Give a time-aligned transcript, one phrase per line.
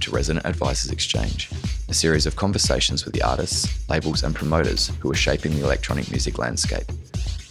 [0.00, 1.50] To Resident Advisors Exchange,
[1.90, 6.10] a series of conversations with the artists, labels, and promoters who are shaping the electronic
[6.10, 6.86] music landscape.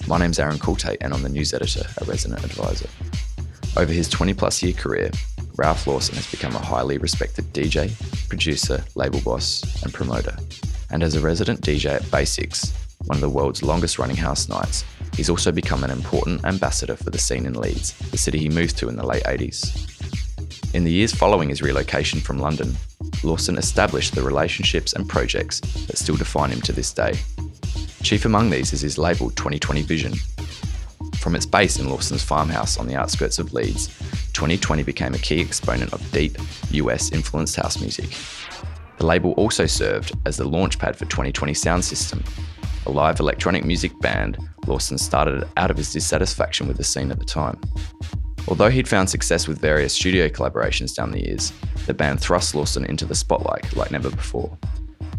[0.07, 2.89] My name's Aaron Coultate, and I'm the news editor at Resident Advisor.
[3.77, 5.11] Over his 20 plus year career,
[5.57, 7.93] Ralph Lawson has become a highly respected DJ,
[8.29, 10.35] producer, label boss, and promoter.
[10.89, 12.73] And as a resident DJ at Basics,
[13.05, 17.11] one of the world's longest running house nights, he's also become an important ambassador for
[17.11, 19.98] the scene in Leeds, the city he moved to in the late 80s.
[20.73, 22.75] In the years following his relocation from London,
[23.23, 27.13] Lawson established the relationships and projects that still define him to this day.
[28.03, 30.13] Chief among these is his label 2020 Vision.
[31.17, 33.87] From its base in Lawson's farmhouse on the outskirts of Leeds,
[34.33, 36.37] 2020 became a key exponent of deep,
[36.71, 38.15] US influenced house music.
[38.97, 42.23] The label also served as the launchpad for 2020 Sound System,
[42.85, 47.17] a live electronic music band Lawson started out of his dissatisfaction with the scene at
[47.17, 47.59] the time.
[48.49, 51.53] Although he'd found success with various studio collaborations down the years,
[51.85, 54.57] the band thrust Lawson into the spotlight like never before.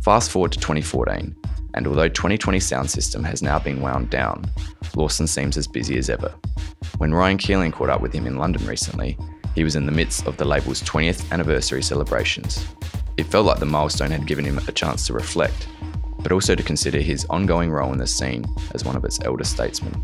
[0.02, 1.36] Fast forward to 2014,
[1.74, 4.50] and although 2020 Sound System has now been wound down,
[4.96, 6.34] Lawson seems as busy as ever.
[6.98, 9.16] When Ryan Keeling caught up with him in London recently,
[9.54, 12.66] he was in the midst of the label's 20th anniversary celebrations.
[13.16, 15.68] It felt like the milestone had given him a chance to reflect,
[16.18, 19.44] but also to consider his ongoing role in the scene as one of its elder
[19.44, 19.94] statesmen.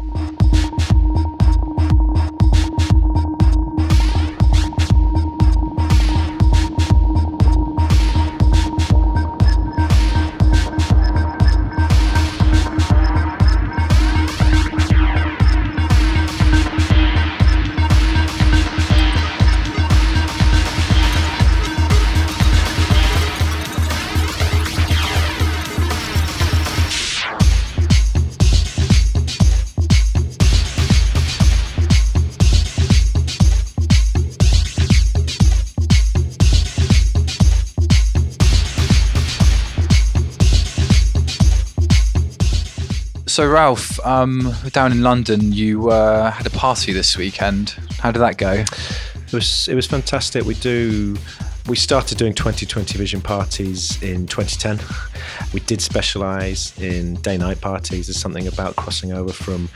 [43.37, 47.77] So, Ralph, um, down in London, you uh, had a party this weekend.
[47.99, 48.53] How did that go?
[48.53, 50.47] It was it was fantastic.
[50.47, 51.19] We do
[51.69, 54.81] we started doing 2020 vision parties in 2010.
[55.53, 58.07] We did specialize in day night parties.
[58.07, 59.69] There's something about crossing over from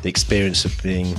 [0.00, 1.14] the experience of being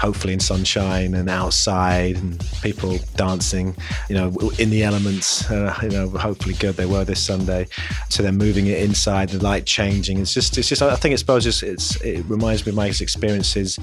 [0.00, 3.76] hopefully in sunshine and outside and people dancing,
[4.08, 5.50] you know, in the elements.
[5.50, 7.66] Uh, you know, hopefully good they were this Sunday.
[8.08, 10.18] So they're moving it inside, the light changing.
[10.18, 10.82] It's just, it's just.
[10.82, 13.78] I think, I suppose, it's, it's it reminds me of my experiences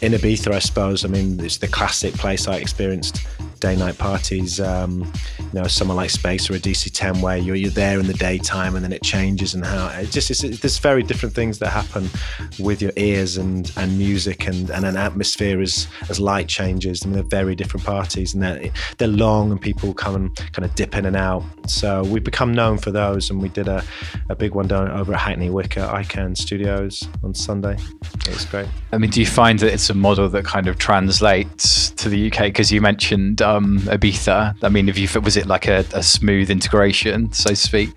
[0.00, 0.52] in Ibiza.
[0.52, 1.04] I suppose.
[1.04, 3.26] I mean, it's the classic place I experienced
[3.60, 4.60] day night parties.
[4.60, 5.10] Um,
[5.52, 8.76] you know, someone like Space or a DC10 where you're you're there in the daytime
[8.76, 10.28] and then it changes and how it just
[10.60, 12.08] there's very different things that happen
[12.58, 17.02] with your ears and and music and and an atmosphere as as light changes.
[17.04, 20.64] I mean, they're very different parties and they're they're long and people come and kind
[20.64, 21.42] of dip in and out.
[21.66, 23.82] So we've become known for those and we did a,
[24.28, 27.76] a big one down over at Hackney Wick at ICANN Studios on Sunday.
[28.26, 28.68] It was great.
[28.92, 32.30] I mean, do you find that it's a model that kind of translates to the
[32.30, 32.44] UK?
[32.44, 34.56] Because you mentioned um, Ibiza.
[34.62, 37.92] I mean, if you was it like a, a, smooth integration, so to speak?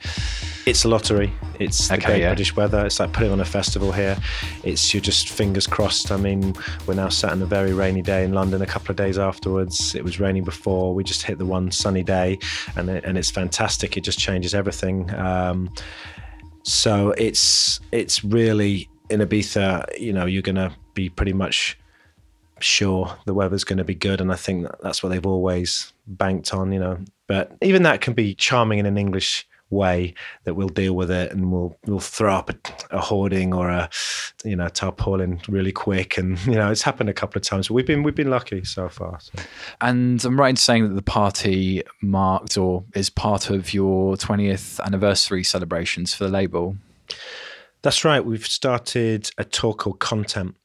[0.65, 1.33] It's a lottery.
[1.59, 2.29] It's the okay, great yeah.
[2.29, 2.85] British weather.
[2.85, 4.17] It's like putting on a festival here.
[4.63, 6.11] It's you're just fingers crossed.
[6.11, 6.55] I mean,
[6.87, 8.61] we're now sat on a very rainy day in London.
[8.61, 10.93] A couple of days afterwards, it was raining before.
[10.95, 12.39] We just hit the one sunny day,
[12.75, 13.97] and it, and it's fantastic.
[13.97, 15.13] It just changes everything.
[15.15, 15.69] Um,
[16.63, 19.99] so it's it's really in Ibiza.
[19.99, 21.77] You know, you're gonna be pretty much
[22.63, 25.93] sure the weather's going to be good, and I think that that's what they've always
[26.07, 26.99] banked on, you know.
[27.27, 30.13] But even that can be charming in an English way
[30.45, 32.55] that we'll deal with it and we'll we'll throw up a,
[32.95, 33.89] a hoarding or a
[34.45, 37.87] you know tarpaulin really quick and you know it's happened a couple of times we've
[37.87, 39.33] been we've been lucky so far so.
[39.81, 44.79] and i'm right in saying that the party marked or is part of your 20th
[44.81, 46.77] anniversary celebrations for the label
[47.81, 50.55] that's right we've started a tour called content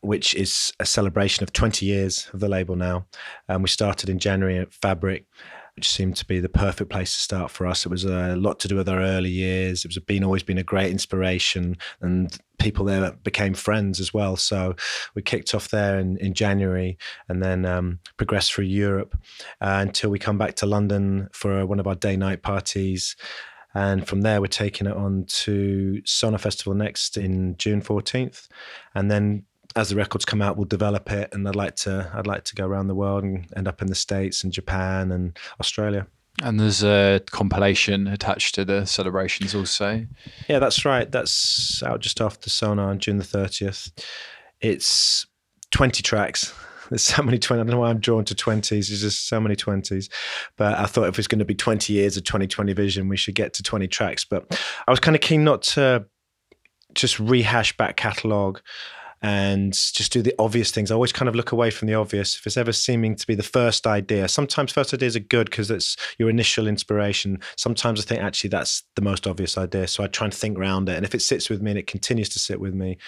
[0.00, 3.06] which is a celebration of 20 years of the label now.
[3.48, 5.26] Um, we started in January at Fabric,
[5.74, 7.86] which seemed to be the perfect place to start for us.
[7.86, 9.84] It was a lot to do with our early years.
[9.84, 14.36] It was been always been a great inspiration, and people there became friends as well.
[14.36, 14.74] So
[15.14, 16.98] we kicked off there in, in January,
[17.28, 19.16] and then um, progressed through Europe
[19.60, 23.16] uh, until we come back to London for one of our day night parties.
[23.74, 28.48] And from there, we're taking it on to Sonar Festival next in June 14th.
[28.94, 29.44] And then
[29.78, 32.54] as the records come out, we'll develop it, and I'd like to I'd like to
[32.56, 36.06] go around the world and end up in the states and Japan and Australia.
[36.42, 40.06] And there's a compilation attached to the celebrations also.
[40.48, 41.10] Yeah, that's right.
[41.10, 43.90] That's out just after Sonar on June the 30th.
[44.60, 45.26] It's
[45.72, 46.54] 20 tracks.
[46.90, 47.60] There's so many 20.
[47.60, 48.68] I don't know why I'm drawn to 20s.
[48.70, 50.08] There's just so many 20s.
[50.56, 53.34] But I thought if it's going to be 20 years of 2020 vision, we should
[53.34, 54.24] get to 20 tracks.
[54.24, 56.06] But I was kind of keen not to
[56.94, 58.60] just rehash back catalogue
[59.22, 60.90] and just do the obvious things.
[60.90, 62.36] I always kind of look away from the obvious.
[62.36, 65.70] If it's ever seeming to be the first idea, sometimes first ideas are good because
[65.70, 67.40] it's your initial inspiration.
[67.56, 69.88] Sometimes I think actually that's the most obvious idea.
[69.88, 70.96] So I try and think around it.
[70.96, 72.98] And if it sits with me and it continues to sit with me,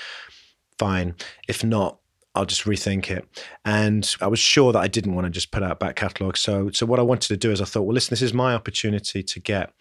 [0.79, 1.15] fine.
[1.49, 1.99] If not,
[2.35, 3.27] I'll just rethink it.
[3.65, 6.37] And I was sure that I didn't want to just put out back catalogue.
[6.37, 8.55] So, so what I wanted to do is I thought, well, listen, this is my
[8.55, 9.73] opportunity to get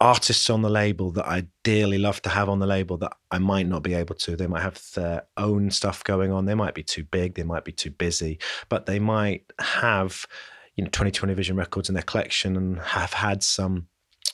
[0.00, 3.38] artists on the label that I dearly love to have on the label that I
[3.38, 4.36] might not be able to.
[4.36, 6.44] They might have their own stuff going on.
[6.44, 7.34] They might be too big.
[7.34, 8.38] They might be too busy,
[8.68, 10.26] but they might have,
[10.74, 13.86] you know, 2020 Vision records in their collection and have had some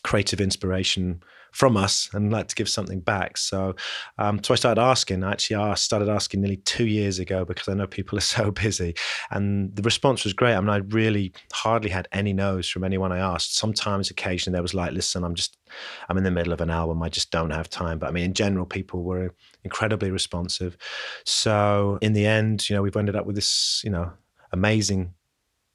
[0.02, 1.22] creative inspiration
[1.52, 3.36] from us and like to give something back.
[3.36, 3.74] So,
[4.18, 5.22] um, so I started asking.
[5.22, 8.50] I actually asked, started asking nearly two years ago because I know people are so
[8.50, 8.94] busy,
[9.30, 10.54] and the response was great.
[10.54, 13.56] I mean, I really hardly had any no's from anyone I asked.
[13.56, 15.58] Sometimes, occasionally, there was like, "Listen, I'm just,
[16.08, 17.02] I'm in the middle of an album.
[17.02, 20.76] I just don't have time." But I mean, in general, people were incredibly responsive.
[21.24, 24.12] So, in the end, you know, we've ended up with this, you know,
[24.52, 25.14] amazing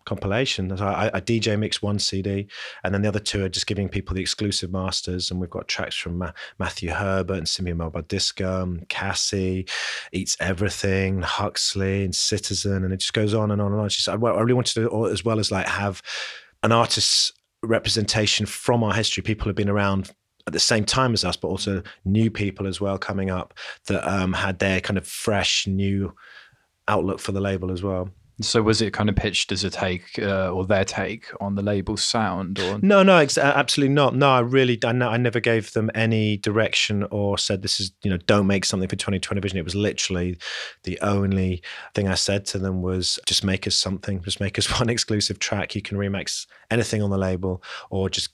[0.08, 0.76] compilation.
[0.76, 2.48] So I, I, DJ mix one CD,
[2.84, 5.30] and then the other two are just giving people the exclusive masters.
[5.30, 7.78] And we've got tracks from Ma- Matthew Herbert and Simeon
[8.08, 9.68] Disco, Cassy,
[10.14, 13.90] Eats Everything, Huxley, and Citizen, and it just goes on and on and on.
[13.90, 16.02] Just, I, I really wanted to, as well as like have
[16.64, 17.32] an artist's
[17.62, 19.22] representation from our history.
[19.22, 20.12] People have been around
[20.48, 23.54] at the same time as us, but also new people as well coming up
[23.88, 26.14] that um, had their kind of fresh, new
[26.88, 28.10] outlook for the label as well.
[28.40, 31.64] So was it kind of pitched as a take uh, or their take on the
[31.64, 32.60] label's sound?
[32.60, 34.16] Or no, no, ex- absolutely not.
[34.16, 38.18] No, I really, I, never gave them any direction or said this is, you know,
[38.18, 39.58] don't make something for 2020 Vision.
[39.58, 40.38] It was literally
[40.84, 41.64] the only
[41.96, 45.40] thing I said to them was just make us something, just make us one exclusive
[45.40, 45.74] track.
[45.74, 48.30] You can remix anything on the label, or just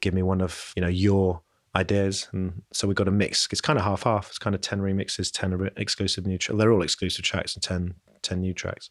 [0.00, 1.42] give me one of, you know, your
[1.74, 4.62] ideas and so we got a mix it's kind of half half it's kind of
[4.62, 7.94] 10 remixes 10 exclusive new they're all exclusive tracks and 10
[8.26, 8.90] 10 new tracks.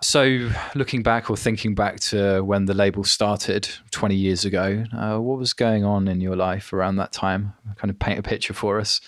[0.00, 5.18] So, looking back or thinking back to when the label started 20 years ago, uh,
[5.18, 7.54] what was going on in your life around that time?
[7.76, 9.00] Kind of paint a picture for us.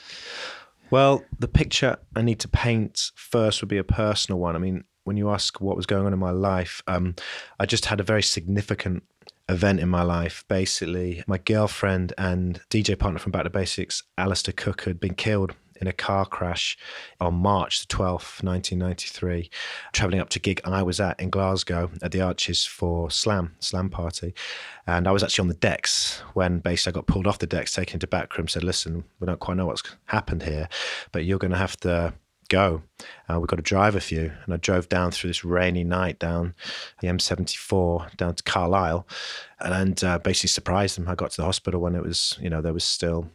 [0.90, 4.54] Well, the picture I need to paint first would be a personal one.
[4.54, 7.16] I mean, when you ask what was going on in my life, um,
[7.58, 9.02] I just had a very significant
[9.48, 10.44] event in my life.
[10.46, 15.56] Basically, my girlfriend and DJ partner from Back to Basics, Alistair Cook, had been killed
[15.84, 16.78] in a car crash
[17.20, 19.50] on March the 12th, 1993,
[19.92, 23.90] traveling up to gig I was at in Glasgow at the Arches for Slam, Slam
[23.90, 24.34] Party.
[24.86, 27.72] And I was actually on the decks when basically I got pulled off the decks,
[27.72, 30.68] taken to back room, said, listen, we don't quite know what's happened here,
[31.12, 32.14] but you're going to have to
[32.48, 32.82] go.
[33.28, 34.32] Uh, we've got to drive with you.
[34.44, 36.54] And I drove down through this rainy night down
[37.00, 39.06] the M74 down to Carlisle
[39.60, 41.08] and uh, basically surprised them.
[41.08, 43.30] I got to the hospital when it was, you know, there was still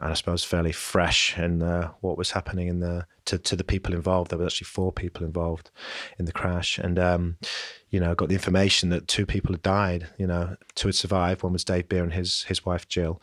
[0.00, 3.64] and I suppose fairly fresh in uh, what was happening in the to, to the
[3.64, 4.30] people involved.
[4.30, 5.70] There was actually four people involved
[6.18, 7.36] in the crash, and um,
[7.90, 10.08] you know, got the information that two people had died.
[10.18, 11.42] You know, two had survived.
[11.42, 13.20] One was Dave Beer and his his wife Jill,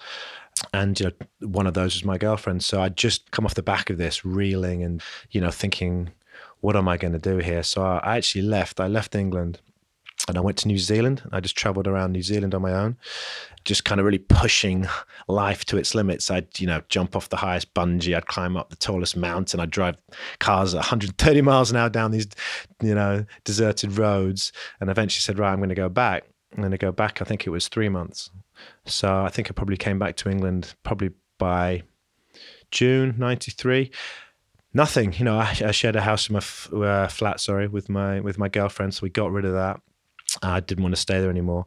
[0.74, 2.63] and you know, one of those was my girlfriend.
[2.63, 5.01] So I'd just come off the back of this, reeling and
[5.32, 6.12] you know, thinking,
[6.60, 7.63] what am I going to do here?
[7.63, 8.79] So I actually left.
[8.79, 9.60] I left England
[10.27, 11.21] and I went to New Zealand.
[11.31, 12.97] I just traveled around New Zealand on my own,
[13.65, 14.87] just kind of really pushing
[15.27, 16.31] life to its limits.
[16.31, 19.69] I'd, you know, jump off the highest bungee, I'd climb up the tallest mountain, I'd
[19.69, 19.97] drive
[20.39, 22.27] cars at 130 miles an hour down these,
[22.81, 24.53] you know, deserted roads.
[24.79, 26.25] And eventually said, right, I'm going to go back.
[26.53, 27.21] I'm going to go back.
[27.21, 28.29] I think it was three months.
[28.85, 31.83] So I think I probably came back to England probably by
[32.71, 33.91] June 93
[34.73, 37.89] nothing you know I, I, shared a house in my f- uh, flat sorry with
[37.89, 39.79] my with my girlfriend so we got rid of that
[40.41, 41.65] I didn't want to stay there anymore,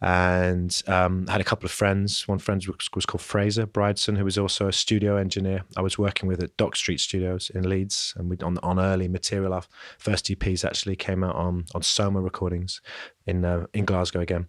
[0.00, 2.26] and um, had a couple of friends.
[2.26, 5.62] One friend was, was, called Fraser Brideson, who was also a studio engineer.
[5.76, 9.08] I was working with at Dock Street Studios in Leeds, and we on on early
[9.08, 9.52] material.
[9.52, 9.62] Our
[9.98, 12.80] first EPs actually came out on on Soma Recordings
[13.26, 14.48] in uh, in Glasgow again.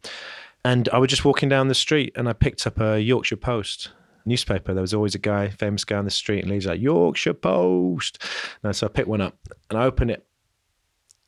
[0.65, 3.91] And I was just walking down the street, and I picked up a Yorkshire Post
[4.25, 4.73] newspaper.
[4.73, 8.23] There was always a guy, famous guy on the street, and he's like Yorkshire Post.
[8.63, 9.38] And so I picked one up,
[9.69, 10.25] and I opened it,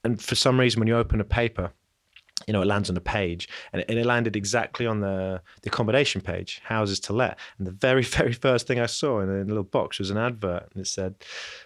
[0.04, 1.72] and for some reason, when you open a paper
[2.52, 5.70] you know, it lands on a page and it, it, landed exactly on the, the
[5.70, 7.40] accommodation page, houses to let.
[7.58, 10.68] And the very, very first thing I saw in a, little box was an advert
[10.74, 11.16] and it said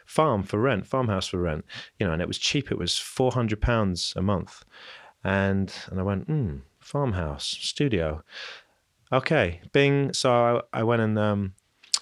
[0.06, 1.66] farm for rent, farmhouse for rent,
[2.00, 2.72] you know, and it was cheap.
[2.72, 4.64] It was £400 a month.
[5.24, 8.24] And, and I went, hmm, farmhouse, studio.
[9.12, 10.14] Okay, Bing.
[10.14, 11.54] So I, I went and um,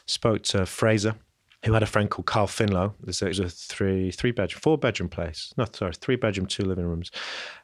[0.08, 1.16] spoke to Fraser
[1.65, 2.93] who had a friend called Carl Finlow.
[3.01, 5.53] It was a three three bedroom, four bedroom place.
[5.58, 7.12] No, sorry, three bedroom, two living rooms.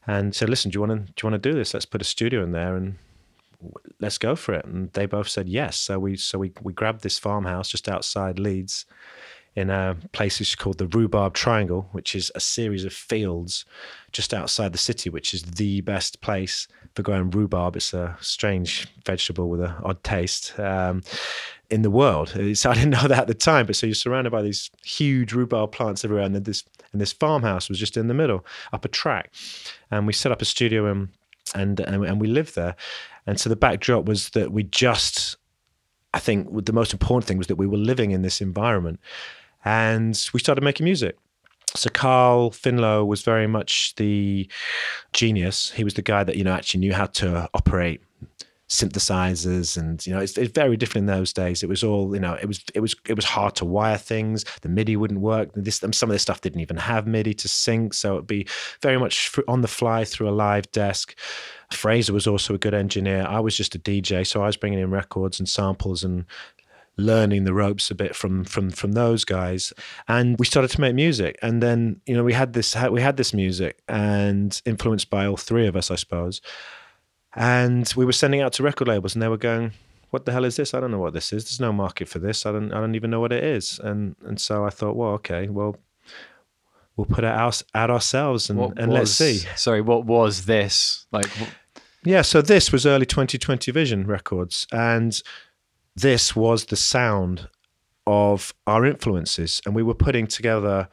[0.08, 1.74] And said, "Listen, do you want to do you want to do this?
[1.74, 2.98] Let's put a studio in there and
[4.00, 5.78] let's go for it." And they both said yes.
[5.78, 8.86] So we so we we grabbed this farmhouse just outside Leeds
[9.60, 13.66] in a place which is called the Rhubarb Triangle, which is a series of fields
[14.12, 17.76] just outside the city, which is the best place for growing rhubarb.
[17.76, 20.58] It's a strange vegetable with an odd taste.
[20.60, 21.04] Um,
[21.70, 22.30] in the world.
[22.54, 25.34] So I didn't know that at the time, but so you're surrounded by these huge
[25.34, 28.88] rhubarb plants everywhere, and this and this farmhouse was just in the middle, up a
[28.88, 29.32] track,
[29.92, 31.10] and we set up a studio and
[31.54, 32.76] and and, and we lived there,
[33.28, 35.38] and so the backdrop was that we just,
[36.14, 39.00] I think, the most important thing was that we were living in this environment,
[39.66, 41.18] and we started making music.
[41.76, 44.50] So Carl Finlow was very much the
[45.14, 45.72] genius.
[45.72, 48.02] He was the guy that you know actually knew how to operate
[48.70, 51.64] synthesizers and you know it's, it's, very different in those days.
[51.64, 54.46] It was all you know it was it was it was hard to wire things.
[54.62, 55.50] The midi wouldn't work.
[55.56, 57.94] This some of this stuff didn't even have midi to sync.
[57.94, 58.48] So it'd be
[58.82, 61.16] very much on the fly through a live desk.
[61.72, 63.26] Fraser was also a good engineer.
[63.28, 66.26] I was just a dj so i was bringing in records and samples and
[67.00, 69.74] learning the ropes a bit from from from those guys
[70.08, 73.18] and we started to make music and then you know we had this we had
[73.18, 76.42] this music and influenced by all three of us i suppose
[77.36, 79.72] and we were sending out to record labels, and they were going,
[80.10, 80.74] "What the hell is this?
[80.74, 81.46] I don't know what this is.
[81.46, 82.46] There's no market for this.
[82.46, 82.74] I don't.
[82.74, 85.76] I don't even know what it is." And and so I thought, well, okay, well,
[86.96, 89.48] we'll put it out, out ourselves and, and was, let's see.
[89.56, 91.30] Sorry, what was this like?
[92.04, 95.22] Yeah, so this was early 2020 Vision Records, and
[96.02, 97.50] this was the sound
[98.08, 100.88] of our influences, and we were putting together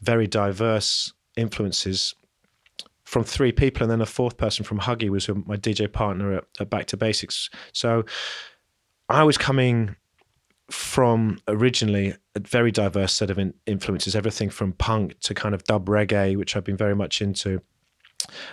[0.00, 2.14] very diverse influences
[3.04, 6.44] from three people, and then a fourth person from Huggy was my DJ partner at,
[6.60, 7.50] at Back to Basics.
[7.72, 8.04] So
[9.08, 9.96] I was coming
[10.70, 15.64] from originally a very diverse set of in- influences, everything from punk to kind of
[15.64, 17.60] dub reggae, which I've been very much into.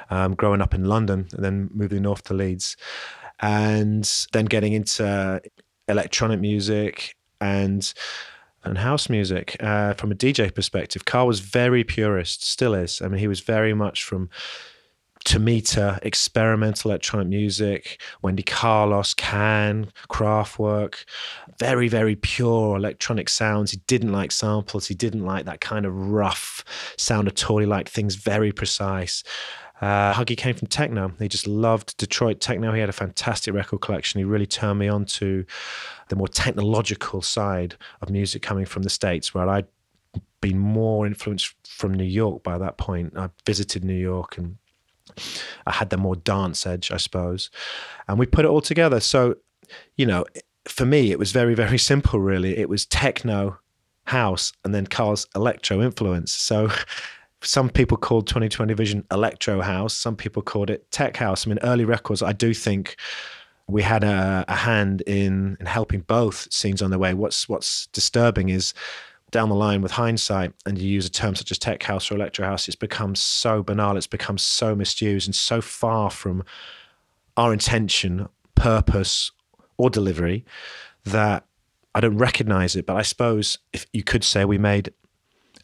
[0.10, 2.76] Um, growing up in London and then moving north to Leeds,
[3.40, 5.40] and then getting into
[5.90, 7.94] electronic music and
[8.64, 11.06] and house music uh, from a DJ perspective.
[11.06, 13.02] Carl was very purist, still is.
[13.02, 14.30] I mean, he was very much from
[15.26, 21.06] Tomita, experimental electronic music, Wendy Carlos, Can, Kraftwerk,
[21.60, 23.72] very, very pure electronic sounds.
[23.72, 24.88] He didn't like samples.
[24.88, 26.64] He didn't like that kind of rough
[26.98, 27.58] sound at all.
[27.58, 29.24] He liked things very precise.
[29.82, 31.14] Uh, Huggy came from techno.
[31.20, 32.74] He just loved Detroit techno.
[32.74, 34.20] He had a fantastic record collection.
[34.20, 35.46] He really turned me on to
[36.10, 39.68] the more technological side of music coming from the States, where I'd
[40.42, 43.14] been more influenced from New York by that point.
[43.18, 44.58] I visited New York and
[45.66, 47.50] I had the more dance edge, I suppose.
[48.08, 49.00] And we put it all together.
[49.00, 49.36] So,
[49.96, 50.26] you know,
[50.66, 52.58] for me, it was very, very simple, really.
[52.58, 53.58] It was techno,
[54.06, 56.34] house, and then Carl's electro influence.
[56.34, 56.70] So,
[57.42, 61.48] some people called 2020 Vision electro house, some people called it tech house.
[61.48, 62.98] I mean, early records, I do think
[63.68, 67.14] we had a, a hand in, in helping both scenes on their way.
[67.14, 68.74] What's what's disturbing is
[69.32, 72.16] down the line with hindsight and you use a term such as tech house or
[72.16, 76.44] electro house, it's become so banal, it's become so misused and so far from
[77.38, 79.32] our intention, purpose,
[79.80, 80.46] or delivery
[81.06, 81.46] that
[81.96, 82.86] I don't recognize it.
[82.86, 84.94] But I suppose if you could say we made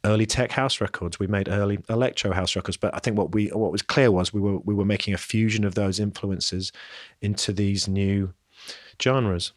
[0.05, 1.19] early tech house records.
[1.19, 4.33] We made early electro house records, but I think what we what was clear was
[4.33, 6.71] we were we were making a fusion of those influences
[7.21, 8.33] into these new
[9.01, 9.51] genres.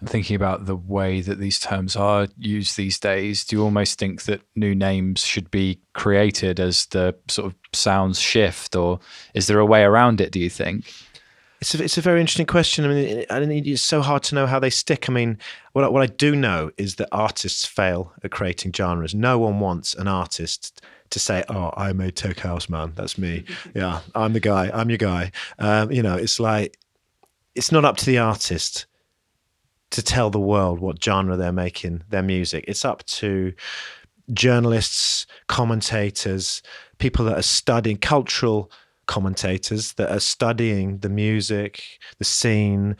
[0.00, 3.44] I'm thinking about the way that these terms are used these days.
[3.44, 8.18] Do you almost think that new names should be created as the sort of sounds
[8.18, 9.00] shift, or
[9.34, 10.32] is there a way around it?
[10.32, 10.92] Do you think?
[11.60, 12.84] It's a, it's a very interesting question.
[12.86, 15.10] I mean, I mean, it's so hard to know how they stick.
[15.10, 15.38] I mean,
[15.72, 19.14] what I, what I do know is that artists fail at creating genres.
[19.14, 22.92] No one wants an artist to say, "Oh, I made tech house, man.
[22.96, 23.44] That's me.
[23.74, 24.70] Yeah, I'm the guy.
[24.72, 26.78] I'm your guy." Um, you know, it's like
[27.54, 28.86] it's not up to the artist
[29.90, 32.64] to tell the world what genre they're making their music.
[32.68, 33.52] It's up to
[34.32, 36.62] journalists, commentators,
[36.98, 38.70] people that are studying cultural
[39.10, 42.96] commentators that are studying the music, the scene,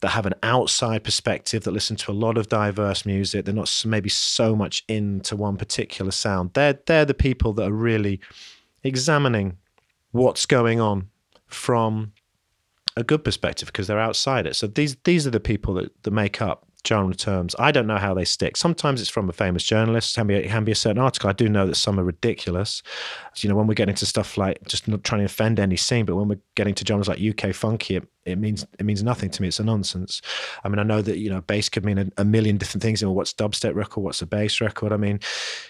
[0.00, 3.44] that have an outside perspective, that listen to a lot of diverse music.
[3.44, 6.50] They're not maybe so much into one particular sound.
[6.54, 8.20] They're they're the people that are really
[8.82, 9.56] examining
[10.10, 11.08] what's going on
[11.46, 12.12] from
[12.96, 14.56] a good perspective because they're outside it.
[14.56, 17.54] So these these are the people that, that make up genre terms.
[17.58, 18.56] I don't know how they stick.
[18.56, 20.14] Sometimes it's from a famous journalist.
[20.14, 21.30] It can be, it can be a certain article.
[21.30, 22.82] I do know that some are ridiculous.
[23.36, 26.16] You know, when we're getting stuff like just not trying to offend any scene, but
[26.16, 29.42] when we're getting to genres like UK funky, it, it means it means nothing to
[29.42, 29.48] me.
[29.48, 30.20] It's a nonsense.
[30.64, 33.02] I mean, I know that you know bass could mean a, a million different things.
[33.02, 34.02] Know, what's dubstep record?
[34.02, 34.92] What's a bass record?
[34.92, 35.20] I mean,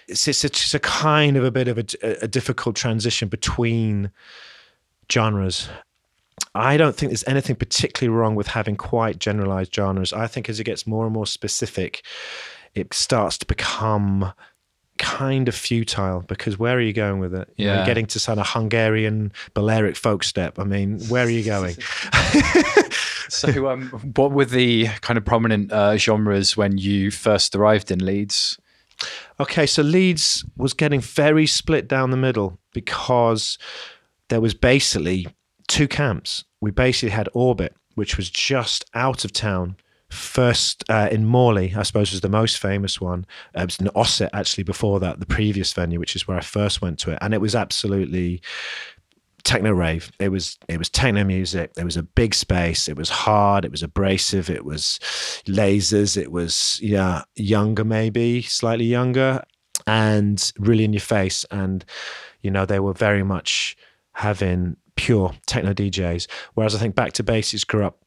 [0.08, 1.84] it's it's, it's a kind of a bit of a,
[2.22, 4.10] a difficult transition between
[5.10, 5.68] genres.
[6.54, 10.12] I don't think there's anything particularly wrong with having quite generalized genres.
[10.12, 12.04] I think as it gets more and more specific,
[12.74, 14.32] it starts to become
[14.98, 17.48] kind of futile because where are you going with it?
[17.56, 17.76] You Yeah.
[17.76, 20.58] you're getting to kind of Hungarian Balearic folk step.
[20.58, 21.76] I mean, where are you going?
[23.28, 28.04] So, um, what were the kind of prominent uh, genres when you first arrived in
[28.04, 28.58] Leeds?
[29.40, 33.56] Okay, so Leeds was getting very split down the middle because
[34.28, 35.26] there was basically
[35.68, 36.44] two camps.
[36.60, 39.76] We basically had Orbit, which was just out of town.
[40.10, 43.24] First uh, in Morley, I suppose, was the most famous one.
[43.56, 46.42] Uh, it was in Ossett, actually, before that, the previous venue, which is where I
[46.42, 47.18] first went to it.
[47.22, 48.42] And it was absolutely
[49.44, 50.10] techno rave.
[50.18, 51.72] It was it was techno music.
[51.76, 52.88] It was a big space.
[52.88, 53.64] It was hard.
[53.64, 54.50] It was abrasive.
[54.50, 54.98] It was
[55.46, 56.16] lasers.
[56.16, 59.42] It was yeah younger maybe slightly younger
[59.86, 61.44] and really in your face.
[61.50, 61.84] And
[62.42, 63.76] you know they were very much
[64.14, 66.28] having pure techno DJs.
[66.54, 67.98] Whereas I think Back to Basics grew up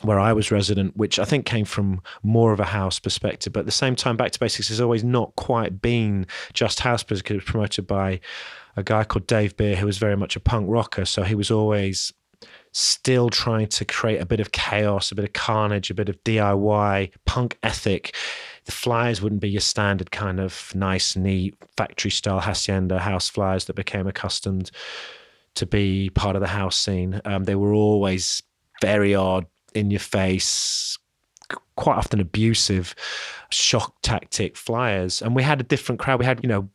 [0.00, 3.52] where I was resident, which I think came from more of a house perspective.
[3.52, 7.02] But at the same time, Back to Basics has always not quite been just house
[7.02, 8.18] because it was promoted by
[8.76, 11.04] a guy called Dave Beer, who was very much a punk rocker.
[11.04, 12.14] So he was always
[12.72, 16.24] still trying to create a bit of chaos, a bit of carnage, a bit of
[16.24, 18.16] DIY, punk ethic.
[18.64, 23.66] The flyers wouldn't be your standard kind of nice, neat factory style hacienda house flyers
[23.66, 24.70] that became accustomed
[25.54, 27.20] to be part of the house scene.
[27.24, 28.42] Um, they were always
[28.80, 30.98] very odd, in your face,
[31.76, 32.94] quite often abusive,
[33.50, 35.22] shock tactic flyers.
[35.22, 36.18] And we had a different crowd.
[36.18, 36.68] We had, you know,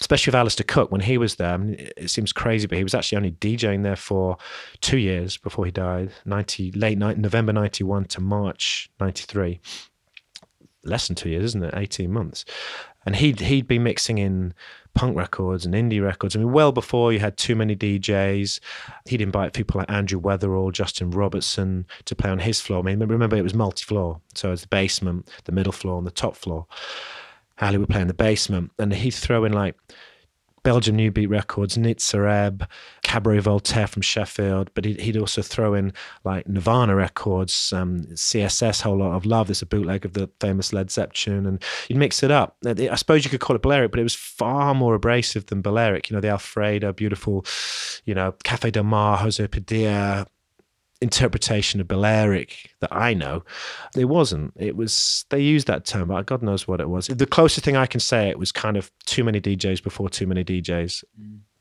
[0.00, 1.54] especially with Alistair Cook when he was there.
[1.54, 4.36] I mean, it seems crazy, but he was actually only DJing there for
[4.80, 6.12] two years before he died.
[6.24, 9.60] Ninety late night November ninety one to March ninety three.
[10.84, 11.74] Less than two years, isn't it?
[11.76, 12.44] Eighteen months.
[13.04, 14.54] And he'd he'd been mixing in
[14.98, 16.34] punk records and indie records.
[16.34, 18.58] I mean, well before you had too many DJs,
[19.06, 22.80] he'd invite people like Andrew Weatherall, Justin Robertson to play on his floor.
[22.80, 26.06] I mean, remember it was multi-floor, so it was the basement, the middle floor, and
[26.06, 26.66] the top floor.
[27.60, 29.76] Ali would play in the basement, and he'd throw in like
[30.62, 32.68] Belgium New Beat Records, Nitzer Ebb,
[33.02, 35.92] Cabaret Voltaire from Sheffield, but he'd, he'd also throw in
[36.24, 39.48] like Nirvana Records, um, CSS, Whole Lot of Love.
[39.48, 42.56] There's a bootleg of the famous Led Zepp tune, and you'd mix it up.
[42.66, 46.10] I suppose you could call it Balearic, but it was far more abrasive than Balearic.
[46.10, 47.44] You know, the Alfredo, beautiful,
[48.04, 50.26] you know, Cafe Del Mar, Jose Padilla,
[51.00, 53.44] interpretation of Balearic that I know.
[53.96, 54.52] It wasn't.
[54.56, 57.06] It was they used that term, but God knows what it was.
[57.06, 60.26] The closest thing I can say it was kind of too many DJs before too
[60.26, 61.04] many DJs,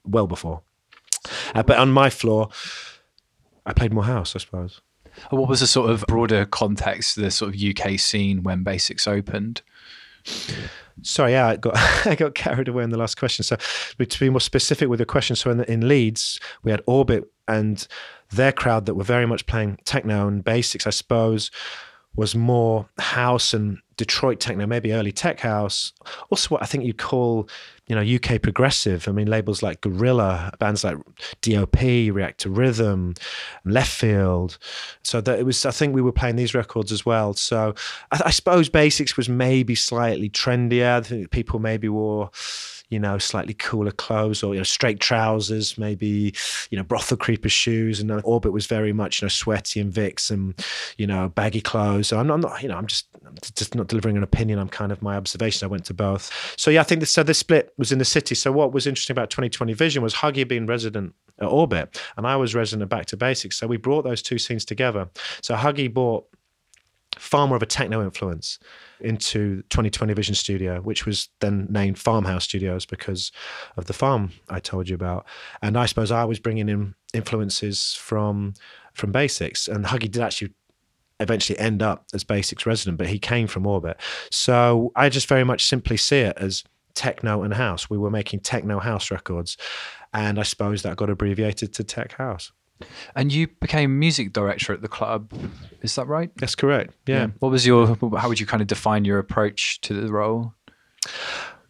[0.05, 0.61] well before.
[1.53, 2.49] Uh, but on my floor,
[3.65, 4.81] I played more house, I suppose.
[5.29, 9.61] What was the sort of broader context, the sort of UK scene when Basics opened?
[11.01, 13.43] Sorry, yeah, I got I got carried away in the last question.
[13.43, 13.57] So,
[13.99, 17.87] to be more specific with the question, so in, in Leeds we had Orbit and
[18.31, 20.87] their crowd that were very much playing techno and basics.
[20.87, 21.51] I suppose
[22.17, 25.93] was more house and Detroit techno, maybe early tech house.
[26.29, 27.47] Also, what I think you'd call,
[27.87, 29.07] you know, UK progressive.
[29.07, 30.97] I mean, labels like Guerilla, bands like
[31.41, 33.13] DOP, React to Rhythm,
[33.65, 34.57] Leftfield.
[35.03, 35.65] So that it was.
[35.65, 37.33] I think we were playing these records as well.
[37.33, 37.75] So
[38.11, 40.97] I, I suppose Basics was maybe slightly trendier.
[40.97, 42.31] I think people maybe wore
[42.89, 46.33] you know, slightly cooler clothes or, you know, straight trousers, maybe,
[46.69, 47.99] you know, brothel creeper shoes.
[47.99, 50.53] And Orbit was very much, you know, sweaty and Vicks and,
[50.97, 52.07] you know, baggy clothes.
[52.07, 54.59] So I'm not, I'm not, you know, I'm just, I'm just not delivering an opinion.
[54.59, 55.65] I'm kind of my observation.
[55.65, 56.31] I went to both.
[56.57, 58.35] So yeah, I think this, so this split was in the city.
[58.35, 62.35] So what was interesting about 2020 Vision was Huggy being resident at Orbit and I
[62.35, 63.57] was resident Back to Basics.
[63.57, 65.09] So we brought those two scenes together.
[65.41, 66.25] So Huggy brought
[67.17, 68.59] far more of a techno influence
[68.99, 73.31] into 2020 Vision Studio, which was then named Farmhouse Studios because
[73.75, 75.25] of the farm I told you about.
[75.61, 78.53] And I suppose I was bringing in influences from
[78.93, 80.53] from Basics, and Huggy did actually
[81.19, 83.97] eventually end up as Basics resident, but he came from Orbit.
[84.31, 86.63] So I just very much simply see it as
[86.95, 87.89] techno and house.
[87.89, 89.57] We were making techno house records,
[90.13, 92.51] and I suppose that got abbreviated to Tech House.
[93.15, 95.31] And you became music director at the club,
[95.81, 96.31] is that right?
[96.37, 96.93] That's correct.
[97.07, 97.27] Yeah.
[97.39, 97.97] What was your?
[98.17, 100.53] How would you kind of define your approach to the role?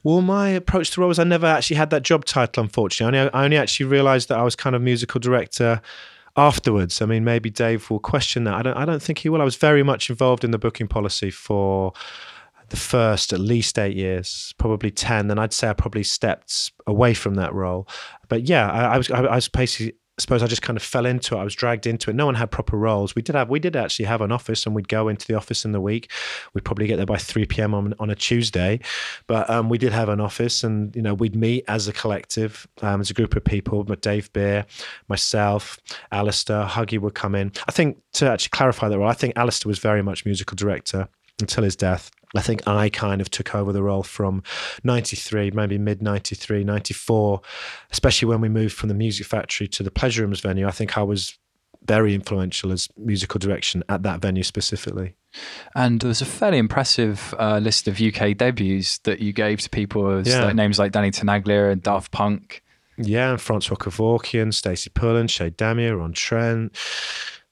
[0.04, 3.18] Well, my approach to role was I never actually had that job title, unfortunately.
[3.18, 5.82] I only, I only actually realised that I was kind of musical director
[6.36, 7.02] afterwards.
[7.02, 8.54] I mean, maybe Dave will question that.
[8.54, 8.78] I don't.
[8.78, 9.42] I don't think he will.
[9.42, 11.94] I was very much involved in the booking policy for
[12.70, 15.28] the first at least eight years, probably ten.
[15.28, 17.88] Then I'd say I probably stepped away from that role.
[18.30, 19.12] But yeah, I, I was.
[19.12, 21.40] I, I was basically suppose I just kind of fell into it.
[21.40, 22.16] I was dragged into it.
[22.16, 23.16] No one had proper roles.
[23.16, 25.66] We did have, we did actually have an office, and we'd go into the office
[25.66, 26.12] in the week.
[26.54, 27.74] We'd probably get there by three p.m.
[27.74, 28.80] on on a Tuesday,
[29.28, 32.68] but um, we did have an office, and you know we'd meet as a collective,
[32.82, 33.84] um, as a group of people.
[33.84, 34.66] But Dave Beer,
[35.08, 35.80] myself,
[36.12, 37.52] Alistair, Huggy would come in.
[37.68, 41.08] I think to actually clarify that role, I think Alistair was very much musical director
[41.40, 42.10] until his death.
[42.36, 44.44] I think I kind of took over the role from
[44.84, 47.42] 93, maybe mid 93, 94,
[47.92, 50.68] especially when we moved from the Music Factory to the Pleasure Rooms venue.
[50.68, 51.38] I think I was
[51.86, 55.16] very influential as musical direction at that venue specifically.
[55.76, 59.70] And there was a fairly impressive uh, list of UK debuts that you gave to
[59.70, 60.46] people, yeah.
[60.46, 62.64] like names like Danny Tenaglia and Daft Punk.
[62.98, 66.76] Yeah, and Francois Kevorkian, Stacey Pullen, Chez Damier, Ron Trent.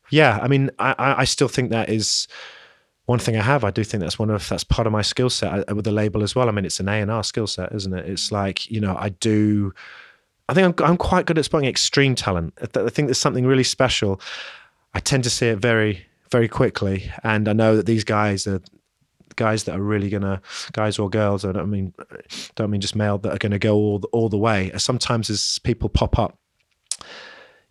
[0.09, 2.27] Yeah, I mean, I, I still think that is
[3.05, 5.29] one thing I have, I do think that's one of that's part of my skill
[5.29, 6.49] set uh, with the label as well.
[6.49, 8.09] I mean, it's an A and R skill set, isn't it?
[8.09, 9.73] It's like you know, I do.
[10.49, 12.53] I think I'm I'm quite good at spotting extreme talent.
[12.61, 14.19] I think there's something really special.
[14.93, 18.61] I tend to see it very very quickly, and I know that these guys are
[19.35, 20.41] guys that are really gonna
[20.71, 21.45] guys or girls.
[21.45, 21.93] I don't mean
[22.55, 24.71] don't mean just male that are gonna go all the, all the way.
[24.77, 26.39] Sometimes as people pop up,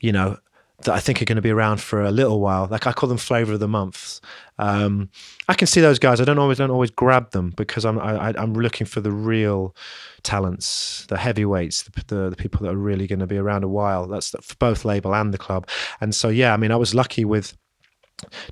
[0.01, 0.39] you know,
[0.83, 2.67] that I think are going to be around for a little while.
[2.71, 4.21] Like I call them flavor of the month.
[4.59, 5.09] Um,
[5.49, 6.21] I can see those guys.
[6.21, 9.01] I don't always don't always grab them because I'm I, am i am looking for
[9.01, 9.75] the real
[10.23, 13.69] talents, the heavyweights, the, the, the people that are really going to be around a
[13.69, 14.07] while.
[14.07, 15.69] That's for both label and the club.
[16.01, 17.57] And so yeah, I mean, I was lucky with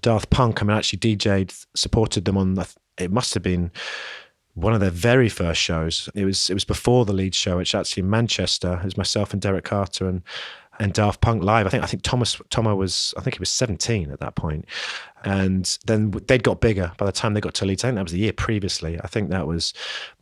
[0.01, 0.63] Daft Punk.
[0.63, 2.55] I mean, I actually DJ'd, supported them on.
[2.55, 3.73] The, it must have been
[4.55, 6.09] one of their very first shows.
[6.15, 8.79] It was it was before the lead show, which actually in Manchester.
[8.81, 10.23] It was myself and Derek Carter and
[10.83, 11.67] and Daft Punk live.
[11.67, 14.67] I think I think Thomas Tomo was I think he was 17 at that point,
[15.25, 17.85] and then they'd got bigger by the time they got to Leeds.
[17.85, 19.01] I think that was the year previously.
[19.01, 19.73] I think that was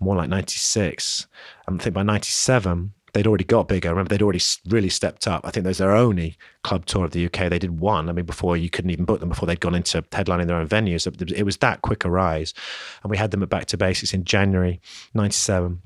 [0.00, 1.26] more like 96.
[1.66, 3.88] I think by 97 they'd already got bigger.
[3.88, 5.44] I remember they'd already really stepped up.
[5.44, 7.48] I think that was their only club tour of the UK.
[7.48, 8.08] They did one.
[8.08, 10.68] I mean, before you couldn't even book them before they'd gone into headlining their own
[10.68, 11.06] venues.
[11.32, 12.54] It was that quick a rise,
[13.02, 14.80] and we had them at Back to Basics in January
[15.14, 15.80] '97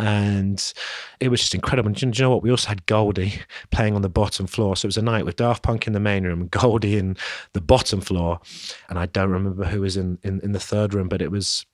[0.00, 0.72] and
[1.20, 1.90] it was just incredible.
[1.90, 2.42] Do you know what?
[2.42, 4.76] We also had Goldie playing on the bottom floor.
[4.76, 7.16] So it was a night with Daft Punk in the main room, Goldie in
[7.52, 8.40] the bottom floor,
[8.88, 11.66] and I don't remember who was in, in, in the third room, but it was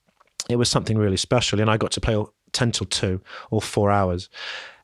[0.48, 1.60] it was something really special.
[1.60, 2.22] And I got to play
[2.54, 4.28] 10 till 2, all four hours.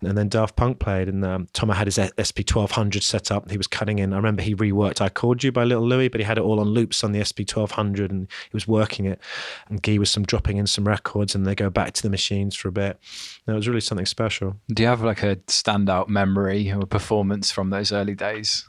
[0.02, 3.50] And then Daft Punk played, and um, Tom had his SP 1200 set up.
[3.50, 4.14] He was cutting in.
[4.14, 6.59] I remember he reworked I Called You by Little Louie, but he had it all
[6.59, 9.20] on loops on the SP 1200 and he was working it.
[9.68, 12.56] And Guy was some dropping in some records, and they go back to the machines
[12.56, 12.98] for a bit.
[13.46, 14.56] And it was really something special.
[14.68, 18.64] Do you have like a standout memory or performance from those early days?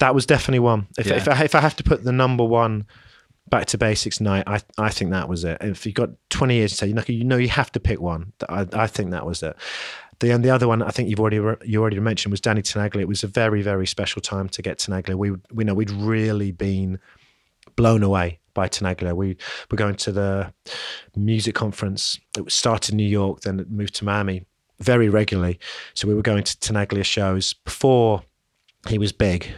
[0.00, 0.88] That was definitely one.
[0.98, 1.14] If, yeah.
[1.14, 2.86] if, I, if I have to put the number one
[3.52, 5.58] back to basics night, I, I think that was it.
[5.60, 8.00] If you've got 20 years to say, you know, you know, you have to pick
[8.00, 8.32] one.
[8.48, 9.54] I, I think that was it.
[10.20, 13.02] The, and the other one I think you've already you already mentioned was Danny Tenaglia.
[13.02, 15.16] It was a very very special time to get Tenaglia.
[15.16, 16.98] We we know we'd really been
[17.76, 19.14] blown away by Tenaglia.
[19.14, 19.36] We
[19.70, 20.52] were going to the
[21.14, 22.18] music conference.
[22.38, 24.46] It started in New York, then it moved to Miami
[24.80, 25.58] very regularly.
[25.92, 28.22] So we were going to Tenaglia shows before
[28.88, 29.48] he was big,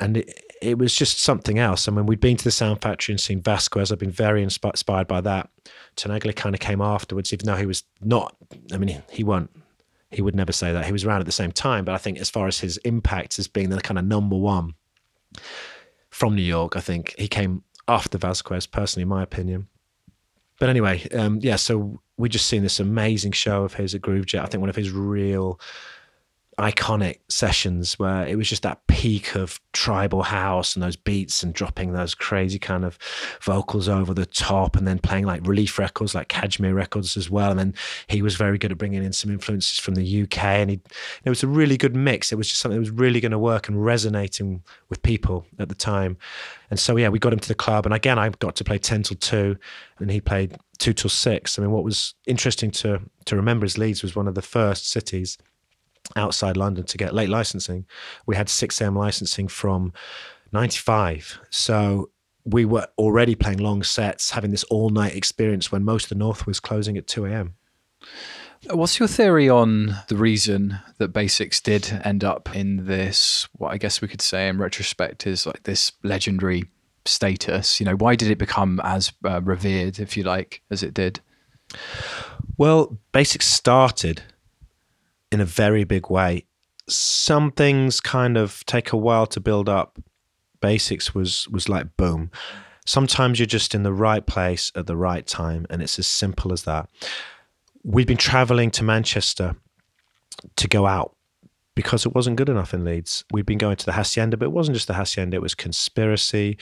[0.00, 1.88] and it, it was just something else.
[1.88, 3.92] I mean, we'd been to the Sound Factory and seen Vasquez.
[3.92, 5.50] I've been very inspired by that.
[5.96, 8.36] Tenaglia kind of came afterwards, even though he was not.
[8.72, 9.50] I mean, he, won't
[10.10, 10.86] he would never say that.
[10.86, 13.38] He was around at the same time, but I think as far as his impact
[13.38, 14.74] as being the kind of number one
[16.10, 19.68] from New York, I think he came after Vasquez, personally, in my opinion.
[20.58, 24.42] But anyway, um, yeah, so we just seen this amazing show of his at Groovejet.
[24.42, 25.60] I think one of his real
[26.58, 31.54] iconic sessions where it was just that peak of tribal house and those beats and
[31.54, 32.98] dropping those crazy kind of
[33.40, 37.50] vocals over the top and then playing like relief records like Kashmir records as well.
[37.50, 37.74] And then
[38.08, 40.80] he was very good at bringing in some influences from the UK and he
[41.24, 42.32] it was a really good mix.
[42.32, 45.68] It was just something that was really going to work and resonating with people at
[45.68, 46.16] the time.
[46.70, 48.78] And so yeah we got him to the club and again I got to play
[48.78, 49.56] 10 till 2
[50.00, 53.78] and he played 2 till 6 I mean what was interesting to to remember is
[53.78, 55.38] Leeds was one of the first cities
[56.16, 57.86] outside London to get late licensing.
[58.26, 58.96] We had 6 a.m.
[58.96, 59.92] licensing from
[60.52, 61.40] 95.
[61.50, 62.10] So
[62.44, 66.14] we were already playing long sets, having this all night experience when most of the
[66.16, 67.54] North was closing at 2 a.m.
[68.70, 73.78] What's your theory on the reason that Basics did end up in this, what I
[73.78, 76.64] guess we could say in retrospect is like this legendary
[77.04, 77.78] status?
[77.78, 81.20] You know, why did it become as uh, revered, if you like, as it did?
[82.56, 84.22] Well, Basics started
[85.30, 86.44] in a very big way
[86.88, 89.98] some things kind of take a while to build up.
[90.60, 92.30] Basics was was like boom.
[92.86, 96.52] Sometimes you're just in the right place at the right time, and it's as simple
[96.52, 96.88] as that.
[97.84, 99.56] We've been traveling to Manchester
[100.56, 101.14] to go out
[101.78, 103.24] because it wasn't good enough in Leeds.
[103.30, 106.58] We'd been going to the Hacienda, but it wasn't just the Hacienda, it was Conspiracy.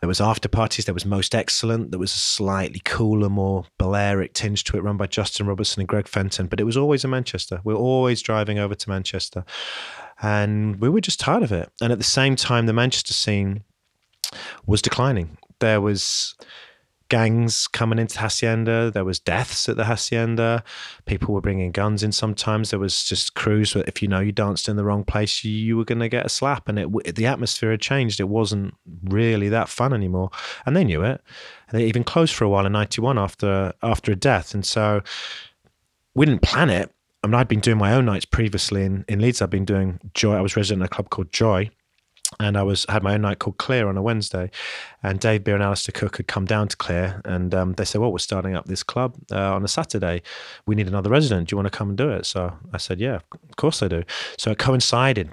[0.00, 4.34] There was after parties, there was Most Excellent, there was a slightly cooler, more Balearic
[4.34, 6.46] tinge to it, run by Justin Robertson and Greg Fenton.
[6.46, 7.62] But it was always in Manchester.
[7.64, 9.46] We are always driving over to Manchester.
[10.20, 11.70] And we were just tired of it.
[11.80, 13.64] And at the same time, the Manchester scene
[14.66, 15.38] was declining.
[15.60, 16.34] There was
[17.10, 18.90] gangs coming into the hacienda.
[18.90, 20.64] There was deaths at the hacienda.
[21.04, 22.12] People were bringing guns in.
[22.12, 23.74] Sometimes there was just crews.
[23.74, 26.24] Where if you know you danced in the wrong place, you, were going to get
[26.24, 28.20] a slap, and it the atmosphere had changed.
[28.20, 28.72] It wasn't
[29.04, 30.30] really that fun anymore,
[30.64, 31.20] and they knew it.
[31.68, 35.02] And they even closed for a while in '91 after after a death, and so
[36.14, 36.90] we didn't plan it.
[37.22, 39.42] I mean, I'd been doing my own nights previously in, in Leeds.
[39.42, 40.36] I'd been doing Joy.
[40.36, 41.70] I was resident in a club called Joy,
[42.38, 44.50] and I was had my own night called Clear on a Wednesday,
[45.02, 48.00] and Dave Beer and Alistair Cook had come down to Clear, and um, they said,
[48.00, 50.22] "Well, we're starting up this club uh, on a Saturday.
[50.66, 51.48] We need another resident.
[51.48, 53.88] Do you want to come and do it?" So I said, "Yeah, of course I
[53.88, 54.04] do."
[54.38, 55.30] So it coincided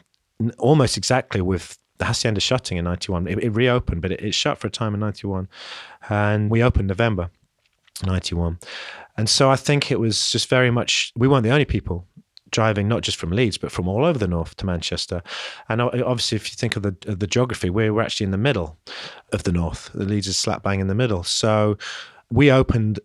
[0.58, 3.28] almost exactly with the hacienda shutting in '91.
[3.28, 5.48] It, it, reopened, but it, it shut for a time in '91,
[6.10, 7.30] and we opened November
[8.06, 8.60] '91.
[9.18, 12.06] And so I think it was just very much we weren't the only people
[12.52, 15.22] driving not just from Leeds but from all over the north to Manchester.
[15.70, 18.38] And obviously, if you think of the of the geography, we're, we're actually in the
[18.38, 18.78] middle
[19.34, 19.92] of the north.
[19.94, 21.24] The Leeds is slap bang in the middle.
[21.24, 21.78] So
[22.32, 23.00] we opened.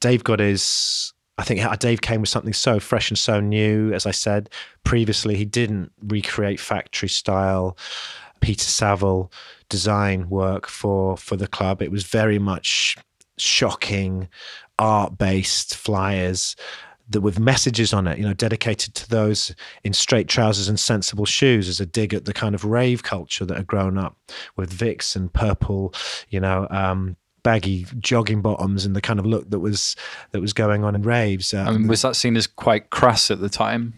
[0.00, 1.12] Dave got his.
[1.38, 3.92] I think Dave came with something so fresh and so new.
[3.92, 4.48] As I said
[4.84, 7.76] previously, he didn't recreate factory style
[8.40, 9.30] Peter Saville
[9.68, 11.82] design work for for the club.
[11.82, 12.96] It was very much
[13.38, 14.28] shocking
[14.78, 16.56] art based flyers
[17.08, 21.24] that with messages on it, you know, dedicated to those in straight trousers and sensible
[21.24, 24.16] shoes as a dig at the kind of rave culture that had grown up
[24.56, 25.94] with Vicks and purple,
[26.30, 29.94] you know, um, baggy jogging bottoms and the kind of look that was
[30.32, 31.54] that was going on in raves.
[31.54, 33.94] Um, I mean, was that seen as quite crass at the time?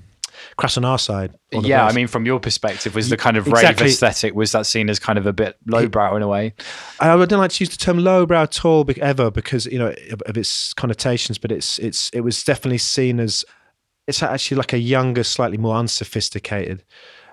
[0.56, 1.34] Crass on our side.
[1.52, 3.84] Yeah, I mean, from your perspective, was the kind of exactly.
[3.84, 6.54] rave aesthetic was that seen as kind of a bit lowbrow in a way?
[7.00, 10.22] I don't like to use the term lowbrow at all ever because you know of,
[10.22, 13.44] of its connotations, but it's it's it was definitely seen as
[14.06, 16.82] it's actually like a younger, slightly more unsophisticated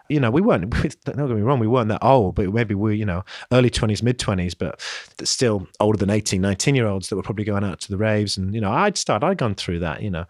[0.09, 0.69] you know, we weren't,
[1.05, 4.03] don't get me wrong, we weren't that old, but maybe we, you know, early 20s,
[4.03, 4.79] mid 20s, but
[5.27, 8.37] still older than 18, 19 year olds that were probably going out to the raves.
[8.37, 10.25] And, you know, I'd started, I'd gone through that, you know.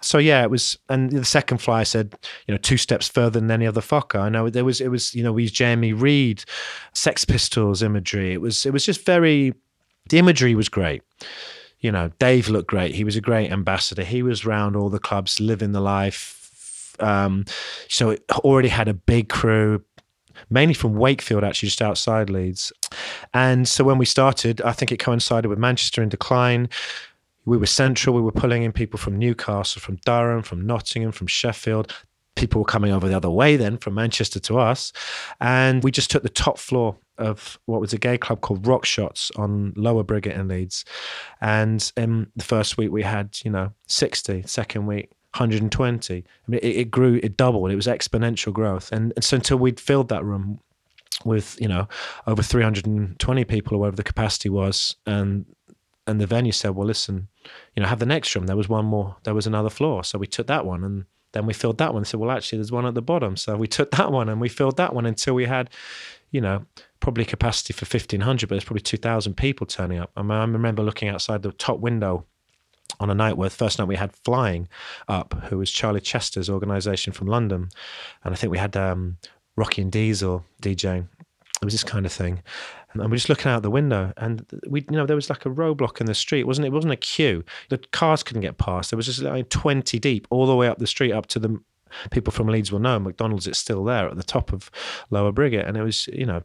[0.00, 2.14] So yeah, it was, and the second fly said,
[2.46, 4.20] you know, two steps further than any other Fokker.
[4.20, 6.44] I know there was, it was, you know, we used Jamie Reid,
[6.92, 8.32] Sex Pistols imagery.
[8.32, 9.54] It was, it was just very,
[10.08, 11.02] the imagery was great
[11.82, 12.94] you know, Dave looked great.
[12.94, 14.04] He was a great ambassador.
[14.04, 16.41] He was around all the clubs, living the life,
[17.02, 17.44] um,
[17.88, 19.82] so it already had a big crew,
[20.50, 22.72] mainly from Wakefield, actually, just outside Leeds.
[23.34, 26.68] And so when we started, I think it coincided with Manchester in decline.
[27.44, 28.14] We were central.
[28.14, 31.92] We were pulling in people from Newcastle, from Durham, from Nottingham, from Sheffield.
[32.34, 34.92] People were coming over the other way then from Manchester to us.
[35.40, 38.84] And we just took the top floor of what was a gay club called Rock
[38.84, 40.84] Shots on Lower Briggate in Leeds.
[41.40, 44.44] And in the first week, we had, you know, 60.
[44.46, 46.16] Second week, 120.
[46.16, 47.70] I mean, it, it grew, it doubled.
[47.70, 50.60] It was exponential growth, and, and so until we'd filled that room
[51.24, 51.88] with you know
[52.26, 55.46] over 320 people or whatever the capacity was, and
[56.06, 57.28] and the venue said, well, listen,
[57.74, 58.46] you know, have the next room.
[58.46, 59.16] There was one more.
[59.22, 61.04] There was another floor, so we took that one and.
[61.32, 62.02] Then we filled that one.
[62.02, 63.38] They said, well, actually, there's one at the bottom.
[63.38, 65.70] So we took that one and we filled that one until we had,
[66.30, 66.66] you know,
[67.00, 70.10] probably capacity for 1,500, but there's probably 2,000 people turning up.
[70.14, 72.26] I, mean, I remember looking outside the top window
[73.00, 74.68] on a night where the first night we had Flying
[75.08, 77.70] up, who was Charlie Chester's organisation from London,
[78.24, 79.18] and I think we had um,
[79.56, 81.08] Rocky and Diesel DJing.
[81.60, 82.42] It was this kind of thing,
[82.92, 85.50] and we're just looking out the window, and we, you know, there was like a
[85.50, 86.40] roadblock in the street.
[86.40, 86.72] It wasn't it?
[86.72, 87.44] wasn't a queue.
[87.68, 88.90] The cars couldn't get past.
[88.90, 91.60] There was just like twenty deep all the way up the street up to the
[92.10, 93.46] people from Leeds will know McDonald's.
[93.46, 94.70] It's still there at the top of
[95.10, 96.42] Lower Briggate, and it was you know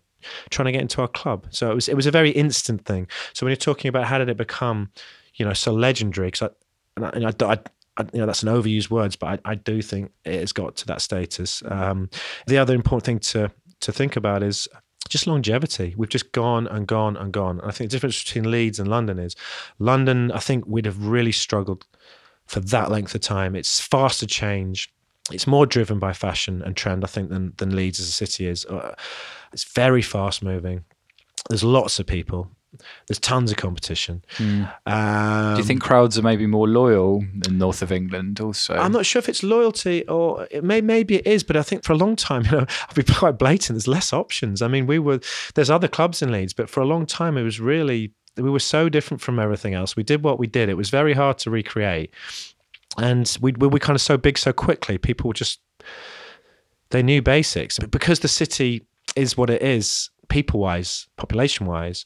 [0.49, 1.47] trying to get into our club.
[1.49, 3.07] So it was it was a very instant thing.
[3.33, 4.91] So when you're talking about how did it become
[5.37, 6.27] you know, so legendary.
[6.27, 6.49] Because
[6.97, 7.59] I, and I, I,
[7.97, 10.75] I, you know, that's an overused words, but I, I do think it has got
[10.77, 11.63] to that status.
[11.65, 12.09] Um,
[12.47, 14.67] the other important thing to to think about is
[15.07, 15.93] just longevity.
[15.97, 17.59] We've just gone and gone and gone.
[17.59, 19.35] And I think the difference between Leeds and London is
[19.79, 20.31] London.
[20.31, 21.85] I think we'd have really struggled
[22.45, 23.55] for that length of time.
[23.55, 24.91] It's faster change.
[25.31, 28.47] It's more driven by fashion and trend, I think, than than Leeds as a city
[28.47, 28.65] is.
[28.65, 28.95] Uh,
[29.53, 30.83] it's very fast moving.
[31.49, 32.51] There's lots of people
[33.07, 34.23] there's tons of competition.
[34.35, 34.71] Mm.
[34.85, 38.39] Um, Do you think crowds are maybe more loyal in north of England?
[38.39, 41.63] Also, I'm not sure if it's loyalty or it may maybe it is, but I
[41.63, 43.75] think for a long time, you know, I'll be quite blatant.
[43.75, 44.61] There's less options.
[44.61, 45.19] I mean, we were
[45.55, 48.59] there's other clubs in Leeds, but for a long time, it was really we were
[48.59, 49.95] so different from everything else.
[49.95, 50.69] We did what we did.
[50.69, 52.13] It was very hard to recreate,
[52.97, 54.97] and we we were kind of so big so quickly.
[54.97, 55.59] People just
[56.89, 62.05] they knew basics, but because the city is what it is, people wise, population wise,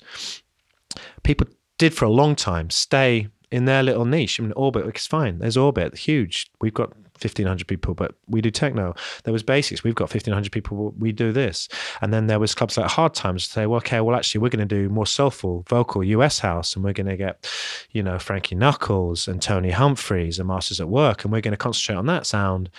[1.23, 4.39] people did for a long time stay in their little niche.
[4.39, 5.39] I mean, Orbit, it's fine.
[5.39, 6.47] There's Orbit, huge.
[6.61, 8.95] We've got 1,500 people, but we do techno.
[9.23, 9.83] There was Basics.
[9.83, 10.93] We've got 1,500 people.
[10.97, 11.67] We do this.
[12.01, 14.49] And then there was clubs like Hard Times to say, well, okay, well, actually, we're
[14.49, 17.49] going to do more soulful, vocal US house, and we're going to get,
[17.91, 21.57] you know, Frankie Knuckles and Tony Humphries and Masters at Work, and we're going to
[21.57, 22.69] concentrate on that sound.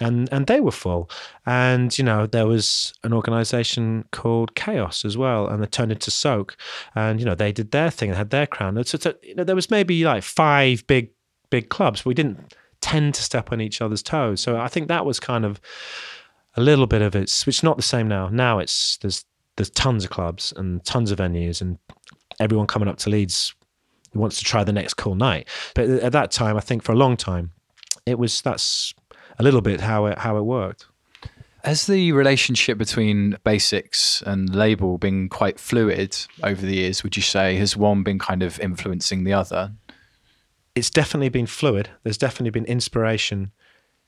[0.00, 1.10] And and they were full.
[1.46, 6.10] And you know, there was an organization called Chaos as well, and they turned into
[6.10, 6.56] Soak,
[6.94, 8.82] and you know, they did their thing and had their crown.
[8.84, 11.10] So, so you know, there was maybe like five big
[11.50, 12.04] big clubs.
[12.04, 14.40] We didn't tend to step on each other's toes.
[14.40, 15.60] So I think that was kind of
[16.56, 18.28] a little bit of it, which is not the same now.
[18.28, 19.24] Now it's there's
[19.56, 21.78] there's tons of clubs and tons of venues and
[22.38, 23.54] everyone coming up to Leeds
[24.14, 25.48] wants to try the next cool night.
[25.74, 27.52] But at that time, I think for a long time,
[28.06, 28.94] it was that's
[29.38, 30.86] a little bit how it how it worked.
[31.62, 37.02] Has the relationship between basics and label been quite fluid over the years?
[37.02, 39.72] Would you say has one been kind of influencing the other?
[40.80, 41.90] It's definitely been fluid.
[42.04, 43.52] There's definitely been inspiration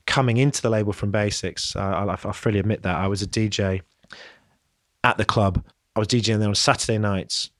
[0.07, 1.75] coming into the label from Basics.
[1.75, 2.95] I, I, I freely admit that.
[2.95, 3.81] I was a DJ
[5.03, 5.63] at the club.
[5.95, 7.51] I was DJing there on Saturday nights.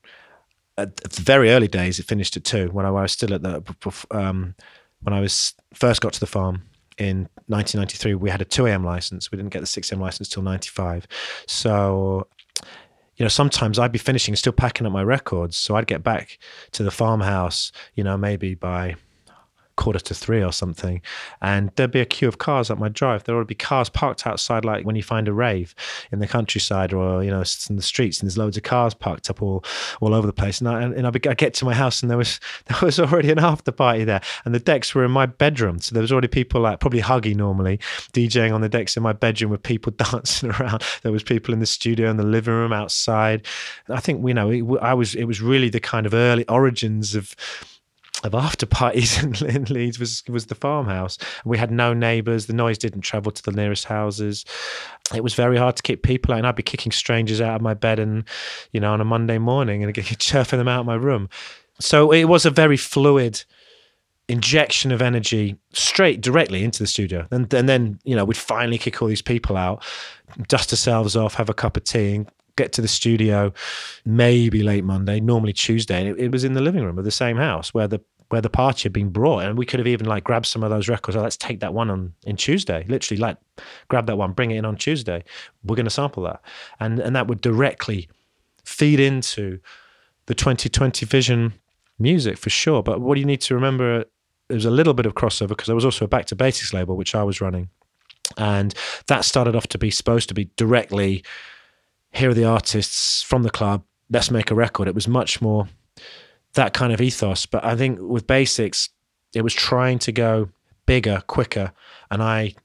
[0.80, 3.62] At, the very early days, it finished at two when I, was still at the
[4.10, 4.56] um,
[5.02, 6.63] when I was first got to the farm
[6.97, 8.15] in 1993.
[8.15, 8.84] We had a 2 a.m.
[8.84, 9.32] license.
[9.32, 10.02] We didn't get the 6 a.m.
[10.02, 11.06] license till 95.
[11.45, 12.26] So
[13.17, 15.58] you know, sometimes I'd be finishing, still packing up my records.
[15.58, 16.39] So I'd get back
[16.71, 18.95] to the farmhouse, you know, maybe by
[19.75, 21.01] quarter to three or something,
[21.41, 23.23] and there'd be a queue of cars up my drive.
[23.23, 25.73] There would be cars parked outside, like when you find a rave
[26.12, 29.29] in the countryside or you know in the streets, and there's loads of cars parked
[29.29, 29.63] up all
[30.01, 30.59] all over the place.
[30.59, 33.39] And I and I get to my house, and there was there was already an
[33.39, 36.62] after party there, and the decks were in my bedroom, so there was already people
[36.62, 37.79] like probably Huggy normally
[38.13, 40.83] DJing on the decks in my bedroom with people dancing around.
[41.01, 43.45] There was people in the studio, in the living room, outside.
[43.89, 47.15] I think you know it, I was it was really the kind of early origins
[47.15, 47.36] of
[48.23, 51.17] of after parties in, Leeds was was the farmhouse.
[51.45, 52.45] We had no neighbours.
[52.45, 54.45] The noise didn't travel to the nearest houses.
[55.13, 57.62] It was very hard to keep people out, and I'd be kicking strangers out of
[57.62, 58.23] my bed, and
[58.71, 61.29] you know, on a Monday morning, and chirping them out of my room.
[61.79, 63.43] So it was a very fluid
[64.29, 68.77] injection of energy straight directly into the studio, and, and then you know we'd finally
[68.77, 69.83] kick all these people out,
[70.47, 73.51] dust ourselves off, have a cup of tea, and get to the studio
[74.05, 75.99] maybe late Monday, normally Tuesday.
[75.99, 77.99] And it, it, was in the living room of the same house where the
[78.34, 80.72] where the party had been brought, and we could have even like grabbed some of
[80.72, 81.15] those records.
[81.15, 82.84] Oh, let's take that one on in Tuesday.
[82.88, 83.38] Literally, like
[83.89, 85.24] grab that one, bring it in on Tuesday.
[85.63, 86.41] We're going to sample that,
[86.80, 88.10] and and that would directly
[88.65, 89.60] feed into
[90.26, 91.54] the 2020 vision
[92.00, 92.82] music for sure.
[92.82, 94.06] But what you need to remember,
[94.48, 96.98] there's a little bit of crossover because there was also a Back to Basics label
[96.98, 97.69] which I was running,
[98.36, 98.74] and
[99.10, 101.24] that started off to be supposed to be directly.
[102.10, 103.84] Here are the artists from the club.
[104.10, 104.88] Let's make a record.
[104.88, 105.67] It was much more
[106.54, 107.46] that kind of ethos.
[107.46, 108.89] But I think with basics,
[109.34, 110.50] it was trying to go
[110.86, 111.72] bigger, quicker,
[112.12, 112.56] and I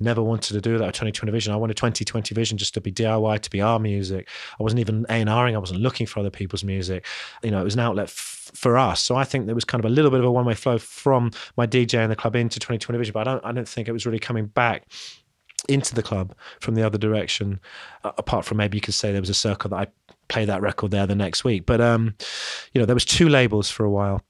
[0.00, 1.52] never wanted to do that with 2020 Vision.
[1.52, 4.28] I wanted 2020 Vision just to be DIY, to be our music.
[4.58, 5.56] I wasn't even A&Ring.
[5.56, 7.04] I wasn't looking for other people's music.
[7.42, 9.00] You know, it was an outlet f- for us.
[9.00, 11.32] So I think there was kind of a little bit of a one-way flow from
[11.56, 13.92] my DJ and the club into 2020 Vision, but I don't, I don't think it
[13.92, 14.86] was really coming back
[15.68, 17.60] into the club from the other direction.
[18.04, 19.86] Uh, apart from maybe you could say there was a circle that I
[20.28, 21.66] play that record there the next week.
[21.66, 22.14] But um,
[22.72, 24.22] you know, there was two labels for a while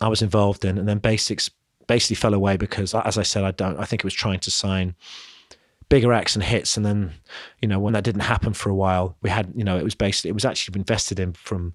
[0.00, 1.50] I was involved in, and then Basics
[1.86, 3.78] basically fell away because, as I said, I don't.
[3.78, 4.94] I think it was trying to sign
[5.88, 7.12] bigger acts and hits, and then
[7.60, 9.94] you know when that didn't happen for a while, we had you know it was
[9.94, 11.74] basically it was actually invested in from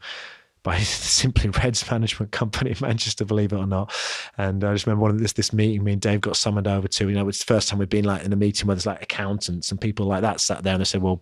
[0.65, 3.93] by Simply Red's management company in Manchester, believe it or not.
[4.37, 6.89] And I just remember one of this this meeting me and Dave got summoned over
[6.89, 7.07] to.
[7.07, 9.01] You know, it's the first time we'd been like in a meeting where there's like
[9.01, 11.21] accountants and people like that sat there, and they said, "Well,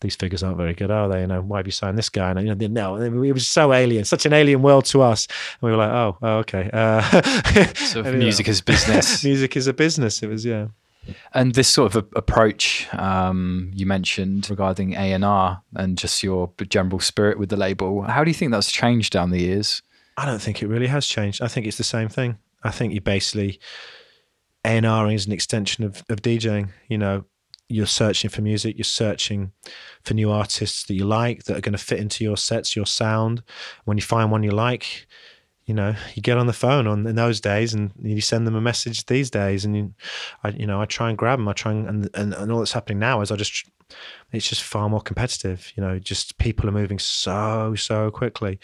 [0.00, 1.20] these figures aren't very good, are they?
[1.20, 2.30] You know, why have you signed this guy?
[2.30, 5.26] And you know, no, it was so alien, such an alien world to us.
[5.60, 6.70] And we were like, oh, oh okay.
[6.72, 7.02] Uh,
[7.74, 9.22] so music is business.
[9.22, 10.22] music is a business.
[10.22, 10.68] It was, yeah.
[11.32, 16.52] And this sort of approach um, you mentioned regarding A and R and just your
[16.68, 19.82] general spirit with the label, how do you think that's changed down the years?
[20.16, 21.42] I don't think it really has changed.
[21.42, 22.38] I think it's the same thing.
[22.62, 23.58] I think you basically
[24.64, 26.70] A and R is an extension of, of DJing.
[26.88, 27.24] You know,
[27.68, 29.52] you're searching for music, you're searching
[30.02, 32.86] for new artists that you like that are going to fit into your sets, your
[32.86, 33.42] sound.
[33.84, 35.06] When you find one you like,
[35.70, 38.56] you know, you get on the phone on in those days and you send them
[38.56, 39.94] a message these days, and you,
[40.42, 41.46] I, you know, I try and grab them.
[41.46, 43.66] I try and and, and, and all that's happening now is I just,
[44.32, 45.72] it's just far more competitive.
[45.76, 48.58] You know, just people are moving so so quickly.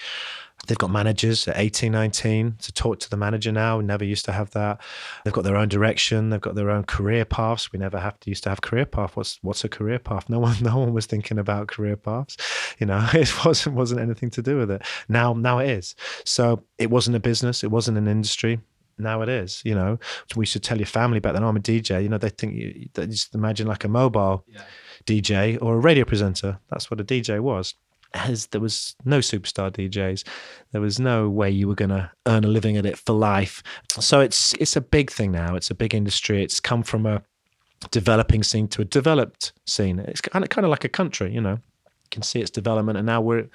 [0.66, 3.78] They've got managers at 18, 19 to talk to the manager now.
[3.78, 4.80] We never used to have that.
[5.24, 6.30] They've got their own direction.
[6.30, 7.72] They've got their own career paths.
[7.72, 9.16] We never have to used to have career path.
[9.16, 10.28] What's what's a career path?
[10.28, 12.36] No one no one was thinking about career paths.
[12.78, 14.82] You know, it wasn't wasn't anything to do with it.
[15.08, 15.94] Now now it is.
[16.24, 17.62] So it wasn't a business.
[17.64, 18.60] It wasn't an industry
[18.98, 19.98] now it is you know
[20.36, 22.54] we should tell your family back then oh, i'm a dj you know they think
[22.54, 24.62] you they just imagine like a mobile yeah.
[25.04, 27.74] dj or a radio presenter that's what a dj was
[28.14, 30.24] as there was no superstar DJs,
[30.72, 33.62] there was no way you were going to earn a living at it for life.
[33.88, 35.54] So it's it's a big thing now.
[35.54, 36.42] It's a big industry.
[36.42, 37.22] It's come from a
[37.90, 39.98] developing scene to a developed scene.
[39.98, 41.59] It's kind of kind of like a country, you know.
[42.07, 43.48] You can see its development, and now we're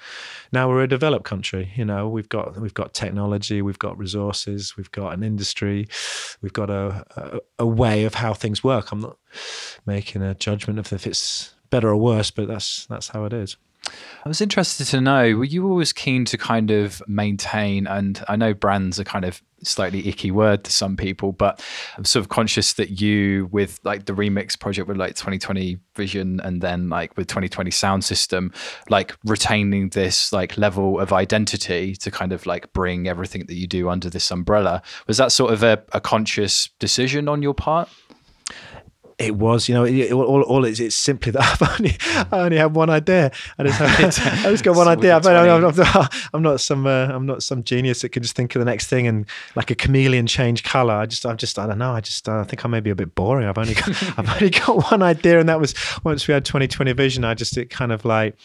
[0.52, 1.72] now we're a developed country.
[1.74, 5.88] You know, we've got we've got technology, we've got resources, we've got an industry,
[6.42, 8.92] we've got a a, a way of how things work.
[8.92, 9.16] I'm not
[9.86, 13.56] making a judgment of if it's better or worse, but that's that's how it is.
[14.24, 18.36] I was interested to know, were you always keen to kind of maintain, and I
[18.36, 21.64] know brands are kind of slightly icky word to some people, but
[21.96, 26.40] I'm sort of conscious that you, with like the remix project with like 2020 Vision
[26.40, 28.52] and then like with 2020 Sound System,
[28.88, 33.66] like retaining this like level of identity to kind of like bring everything that you
[33.66, 34.82] do under this umbrella.
[35.06, 37.88] Was that sort of a, a conscious decision on your part?
[39.22, 41.96] It was, you know, it, it, all, all it's, it's simply that I've only,
[42.32, 43.30] I only have one idea.
[43.58, 45.16] I just, have, I just got one idea.
[45.16, 48.54] I'm, I'm, I'm, I'm, not some, uh, I'm not some genius that can just think
[48.54, 50.94] of the next thing and like a chameleon change color.
[50.94, 51.92] I just, I've just, I don't know.
[51.92, 53.46] I just, uh, I think I may be a bit boring.
[53.46, 56.92] I've only, got, I've only got one idea, and that was once we had 2020
[56.92, 57.24] vision.
[57.24, 58.36] I just, it kind of like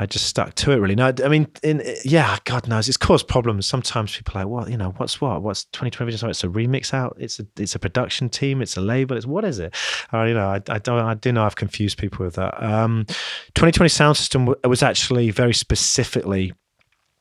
[0.00, 0.94] I just stuck to it really.
[0.94, 3.66] No, I mean, in yeah, God knows it's caused problems.
[3.66, 5.42] Sometimes people are like, well, you know, what's what?
[5.42, 6.30] What's 2020 Vision?
[6.30, 7.16] It's a remix out.
[7.18, 8.62] It's a it's a production team.
[8.62, 9.16] It's a label.
[9.16, 9.74] It's what is it?
[10.12, 12.62] Uh, you know, I, I don't I do know I've confused people with that.
[12.62, 13.06] Um,
[13.54, 16.52] 2020 Sound System was actually very specifically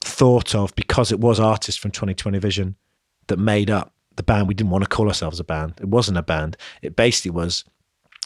[0.01, 2.75] thought of because it was artists from 2020 Vision
[3.25, 4.47] that made up the band.
[4.47, 5.73] We didn't want to call ourselves a band.
[5.81, 6.57] It wasn't a band.
[6.83, 7.65] It basically was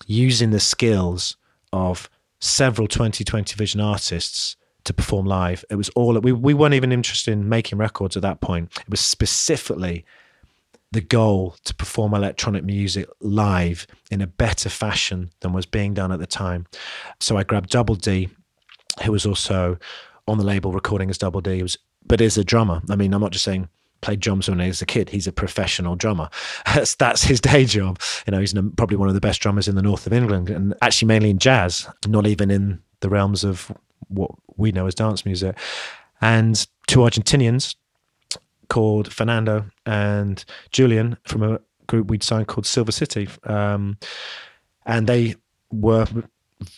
[0.07, 1.37] using the skills
[1.71, 2.09] of
[2.41, 5.63] several 2020 Vision artists to perform live.
[5.69, 8.71] It was all we we weren't even interested in making records at that point.
[8.79, 10.05] It was specifically
[10.91, 16.11] the goal to perform electronic music live in a better fashion than was being done
[16.11, 16.67] at the time.
[17.19, 18.27] So I grabbed Double D,
[19.03, 19.77] who was also
[20.27, 22.81] on the label recording as Double D, was, but is a drummer.
[22.89, 23.69] I mean, I'm not just saying
[24.01, 25.09] played drums when he was a kid.
[25.09, 26.29] He's a professional drummer.
[26.65, 27.99] That's, that's his day job.
[28.25, 30.73] You know, he's probably one of the best drummers in the north of England, and
[30.81, 33.71] actually mainly in jazz, not even in the realms of
[34.07, 35.57] what we know as dance music.
[36.21, 37.75] And two Argentinians
[38.69, 43.97] called Fernando and Julian from a group we'd signed called Silver City, um,
[44.85, 45.35] and they
[45.71, 46.07] were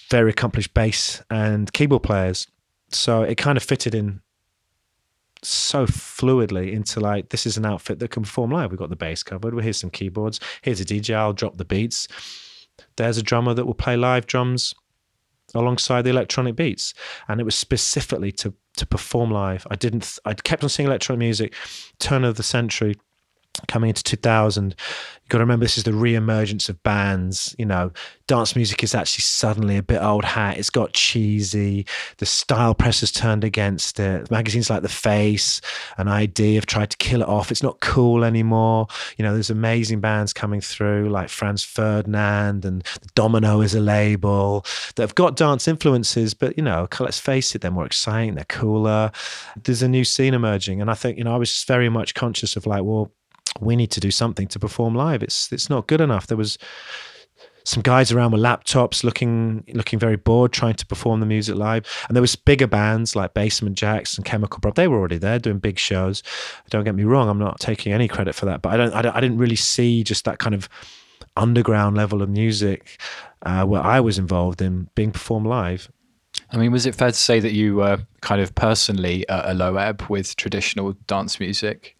[0.09, 2.47] very accomplished bass and keyboard players.
[2.89, 4.21] So it kind of fitted in
[5.43, 8.71] so fluidly into like this is an outfit that can perform live.
[8.71, 9.53] We've got the bass covered.
[9.53, 10.39] Well, here's some keyboards.
[10.61, 11.15] Here's a DJ.
[11.15, 12.07] I'll drop the beats.
[12.95, 14.73] There's a drummer that will play live drums
[15.55, 16.93] alongside the electronic beats,
[17.27, 19.67] and it was specifically to to perform live.
[19.69, 20.17] I didn't.
[20.25, 21.53] I kept on seeing electronic music.
[21.99, 22.95] Turn of the century
[23.67, 24.75] coming into 2000
[25.21, 27.91] you've got to remember this is the re-emergence of bands you know.
[28.25, 31.85] Dance music is actually suddenly a bit old hat it's got cheesy
[32.17, 34.31] the style press has turned against it.
[34.31, 35.61] Magazines like the face
[35.97, 38.87] and i-D have tried to kill it off it's not cool anymore.
[39.17, 42.83] You know there's amazing bands coming through like franz ferdinand and
[43.13, 47.61] domino is a label that have got dance influences but you know let's face it
[47.61, 49.11] they're more exciting they're cooler.
[49.63, 52.55] There's a new scene emerging and i think you know i was very much conscious
[52.55, 53.11] of like well
[53.59, 55.23] we need to do something to perform live.
[55.23, 56.27] It's it's not good enough.
[56.27, 56.57] There was
[57.65, 61.85] some guys around with laptops looking looking very bored trying to perform the music live
[62.07, 64.75] and there was bigger bands like Basement Jaxx and chemical Brothers.
[64.75, 66.23] they were already there doing big shows
[66.69, 69.01] don't get me wrong i'm not taking any credit for that but i don't i,
[69.01, 70.67] don't, I didn't really see just that kind of
[71.37, 72.99] underground level of music
[73.43, 75.89] uh, where i was involved in being performed live
[76.51, 79.53] I mean, was it fair to say that you were kind of personally at a
[79.53, 81.95] low ebb with traditional dance music?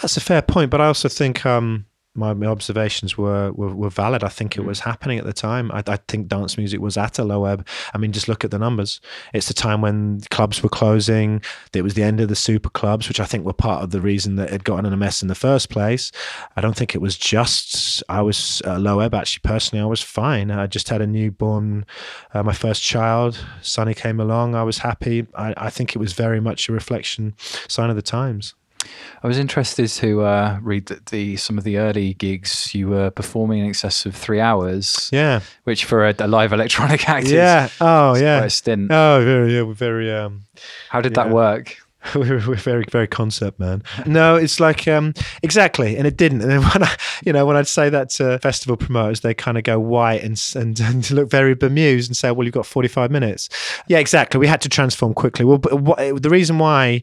[0.00, 1.86] That's a fair point, but I also think um,
[2.18, 4.24] my, my observations were, were, were valid.
[4.24, 5.70] I think it was happening at the time.
[5.72, 7.66] I, I, think dance music was at a low ebb.
[7.94, 9.00] I mean, just look at the numbers.
[9.32, 11.42] It's the time when clubs were closing.
[11.72, 14.00] It was the end of the super clubs, which I think were part of the
[14.00, 16.10] reason that it got in a mess in the first place.
[16.56, 19.14] I don't think it was just I was uh, low ebb.
[19.14, 20.50] Actually, personally, I was fine.
[20.50, 21.86] I just had a newborn,
[22.34, 23.38] uh, my first child.
[23.62, 24.54] Sonny came along.
[24.54, 25.26] I was happy.
[25.34, 27.34] I, I think it was very much a reflection,
[27.68, 28.54] sign of the times.
[29.22, 33.10] I was interested to uh, read that the some of the early gigs you were
[33.10, 35.10] performing in excess of three hours.
[35.12, 38.90] Yeah, which for a, a live electronic act, yeah, oh yeah, a stint.
[38.90, 40.12] Oh, very, yeah, very.
[40.12, 40.44] Um,
[40.88, 41.24] How did yeah.
[41.24, 41.76] that work?
[42.14, 45.12] we're, we're, very very concept man no it's like um
[45.42, 48.38] exactly and it didn't and then when i you know when i'd say that to
[48.38, 52.30] festival promoters they kind of go white and, and and look very bemused and say
[52.30, 53.48] well you've got 45 minutes
[53.88, 57.02] yeah exactly we had to transform quickly well but what, the reason why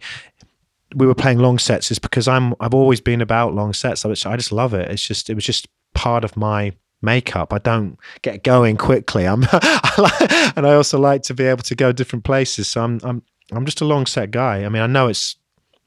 [0.96, 4.36] we were playing long sets is because i'm i've always been about long sets i
[4.36, 7.54] just love it it's just it was just part of my makeup.
[7.54, 9.26] I don't get going quickly.
[9.26, 9.44] I'm,
[10.56, 12.68] and I also like to be able to go different places.
[12.68, 14.66] So I'm, I'm, I'm just a long set guy.
[14.66, 15.38] I mean, I know it's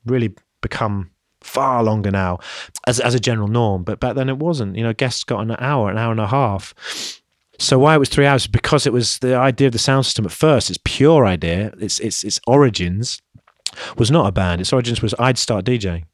[0.06, 2.38] really become far longer now
[2.86, 4.76] as, as a general norm, but back then it wasn't.
[4.76, 6.74] You know, guests got an hour, an hour and a half.
[7.58, 8.46] So why it was three hours?
[8.46, 10.70] Because it was the idea of the sound system at first.
[10.70, 13.20] Its pure idea, its its its origins,
[13.96, 14.60] was not a band.
[14.60, 16.04] Its origins was I'd start DJing,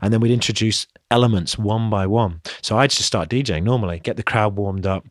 [0.00, 2.40] and then we'd introduce elements one by one.
[2.62, 5.06] So I'd just start DJing normally, get the crowd warmed up,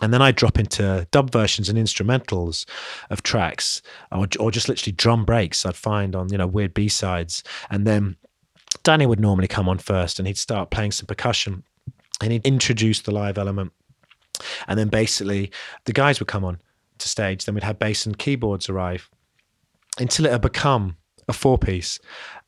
[0.00, 2.64] and then I'd drop into dub versions and instrumentals
[3.10, 6.88] of tracks, or, or just literally drum breaks I'd find on you know weird B
[6.88, 8.16] sides, and then
[8.82, 11.64] Danny would normally come on first, and he'd start playing some percussion,
[12.22, 13.72] and he'd introduce the live element,
[14.68, 15.50] and then basically
[15.84, 16.60] the guys would come on
[16.98, 17.44] to stage.
[17.44, 19.10] Then we'd have bass and keyboards arrive
[19.98, 20.96] until it had become
[21.30, 21.98] a four piece,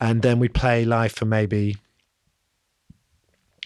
[0.00, 1.76] and then we'd play live for maybe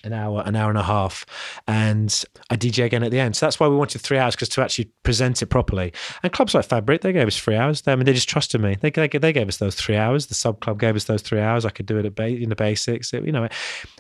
[0.06, 1.26] an hour, an hour and a half,
[1.66, 3.36] and I DJ again at the end.
[3.36, 5.92] So that's why we wanted three hours because to actually present it properly.
[6.22, 7.82] And clubs like Fabric, they gave us three hours.
[7.82, 8.76] They, I mean, they just trusted me.
[8.80, 10.26] They, they, they gave us those three hours.
[10.26, 11.64] The sub club gave us those three hours.
[11.64, 13.12] I could do it ba- in the basics.
[13.12, 13.52] It, you know, it,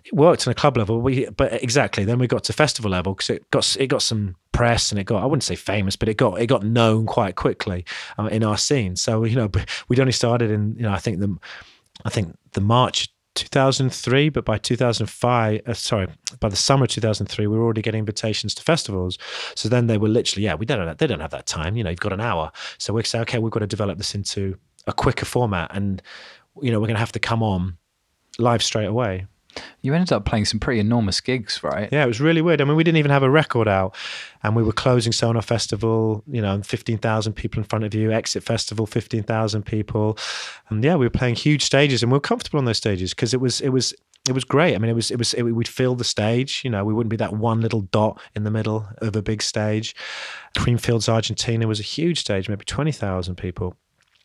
[0.04, 1.00] it worked on a club level.
[1.00, 4.36] We, but exactly, then we got to festival level because it got it got some
[4.52, 7.36] press and it got I wouldn't say famous, but it got it got known quite
[7.36, 7.84] quickly
[8.18, 8.96] uh, in our scene.
[8.96, 9.50] So you know,
[9.88, 11.36] we'd only started in you know I think the
[12.04, 16.08] I think the March 2003, but by 2005, uh, sorry,
[16.40, 19.18] by the summer of 2003, we were already getting invitations to festivals.
[19.54, 21.76] So then they were literally, yeah, we don't they don't have that time.
[21.76, 22.50] You know, you've got an hour.
[22.78, 26.02] So we say, okay, we've got to develop this into a quicker format, and
[26.60, 27.76] you know, we're going to have to come on
[28.38, 29.26] live straight away.
[29.82, 31.88] You ended up playing some pretty enormous gigs, right?
[31.92, 32.60] Yeah, it was really weird.
[32.60, 33.94] I mean, we didn't even have a record out,
[34.42, 38.42] and we were closing Sonar Festival, you know, 15,000 people in front of you, Exit
[38.42, 40.18] Festival, 15,000 people.
[40.68, 43.32] And yeah, we were playing huge stages, and we were comfortable on those stages because
[43.32, 43.94] it was, it was,
[44.28, 44.74] it was great.
[44.74, 47.10] I mean, it was, it was, it, we'd fill the stage, you know, we wouldn't
[47.10, 49.94] be that one little dot in the middle of a big stage.
[50.56, 53.76] Creamfields, Argentina was a huge stage, maybe 20,000 people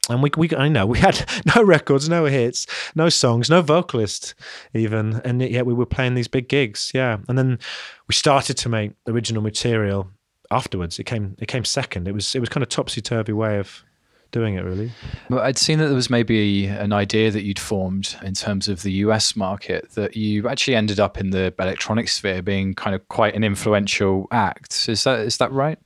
[0.10, 4.34] and we, we I know we had no records, no hits, no songs, no vocalist
[4.74, 7.18] even, and yet we were playing these big gigs, yeah.
[7.28, 7.60] And then
[8.08, 10.10] we started to make original material
[10.50, 11.00] afterwards.
[11.00, 12.08] It came it came second.
[12.08, 13.84] It was it was kind of topsy turvy way of
[14.32, 14.92] doing it really.
[15.30, 18.82] Well, I'd seen that there was maybe an idea that you'd formed in terms of
[18.82, 23.08] the US market that you actually ended up in the electronic sphere being kind of
[23.10, 24.88] quite an influential act.
[24.90, 25.78] Is that is that right?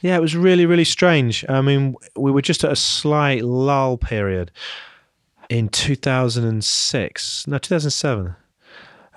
[0.00, 1.44] Yeah, it was really really strange.
[1.48, 4.50] I mean, we were just at a slight lull period
[5.48, 8.36] in 2006, no 2007,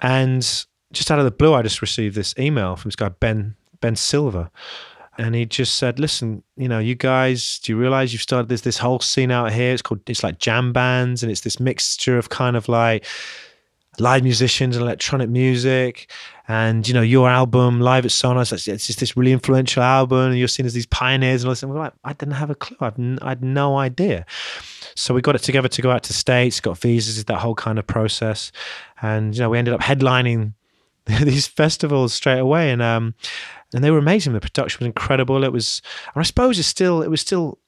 [0.01, 3.55] and just out of the blue, I just received this email from this guy Ben
[3.81, 4.49] Ben Silver
[5.17, 8.61] and he just said, "Listen, you know, you guys, do you realize you've started this
[8.61, 9.73] this whole scene out here?
[9.73, 13.05] It's called it's like jam bands, and it's this mixture of kind of like
[13.99, 16.09] live musicians and electronic music,
[16.47, 20.39] and you know, your album live at Sonar, it's, just this really influential album, and
[20.39, 22.55] you're seen as these pioneers and all this." And we're like, I didn't have a
[22.55, 22.77] clue.
[22.79, 24.25] I've n- I had no idea.
[24.95, 27.77] So we got it together to go out to states, got visas, that whole kind
[27.77, 28.51] of process,
[29.01, 30.53] and you know, we ended up headlining
[31.05, 33.13] these festivals straight away, and um
[33.73, 34.33] and they were amazing.
[34.33, 35.43] The production was incredible.
[35.43, 35.81] It was,
[36.13, 37.59] and I suppose it's still, it was still,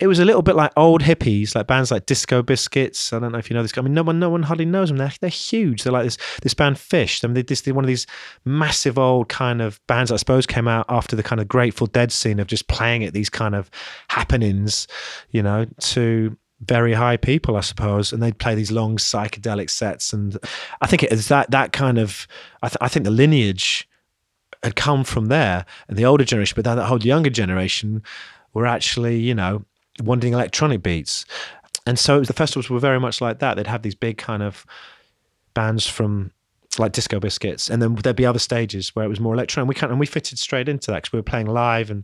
[0.00, 3.12] it was a little bit like old hippies, like bands like Disco Biscuits.
[3.12, 3.70] I don't know if you know this.
[3.70, 3.80] Guy.
[3.80, 4.96] I mean, no one, no one hardly knows them.
[4.96, 5.84] They're they're huge.
[5.84, 7.22] They're like this this band Phish.
[7.22, 8.06] I mean, they, this they're one of these
[8.44, 10.10] massive old kind of bands.
[10.10, 13.12] I suppose came out after the kind of Grateful Dead scene of just playing at
[13.12, 13.70] these kind of
[14.08, 14.88] happenings,
[15.30, 20.12] you know, to very high people, I suppose, and they'd play these long psychedelic sets.
[20.12, 20.36] And
[20.80, 22.26] I think it is that that kind of.
[22.62, 23.88] I, th- I think the lineage
[24.64, 28.02] had come from there, and the older generation, but then that whole younger generation
[28.52, 29.64] were actually, you know,
[30.02, 31.24] wanting electronic beats.
[31.86, 33.54] And so the festivals were very much like that.
[33.54, 34.64] They'd have these big kind of
[35.52, 36.32] bands from
[36.76, 39.76] like disco biscuits and then there'd be other stages where it was more electronic we
[39.76, 42.02] can and we fitted straight into that because we were playing live and,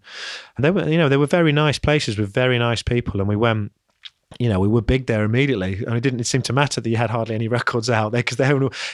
[0.56, 3.28] and they were you know they were very nice places with very nice people and
[3.28, 3.72] we went
[4.38, 6.96] you know, we were big there immediately, and it didn't seem to matter that you
[6.96, 8.38] had hardly any records out there because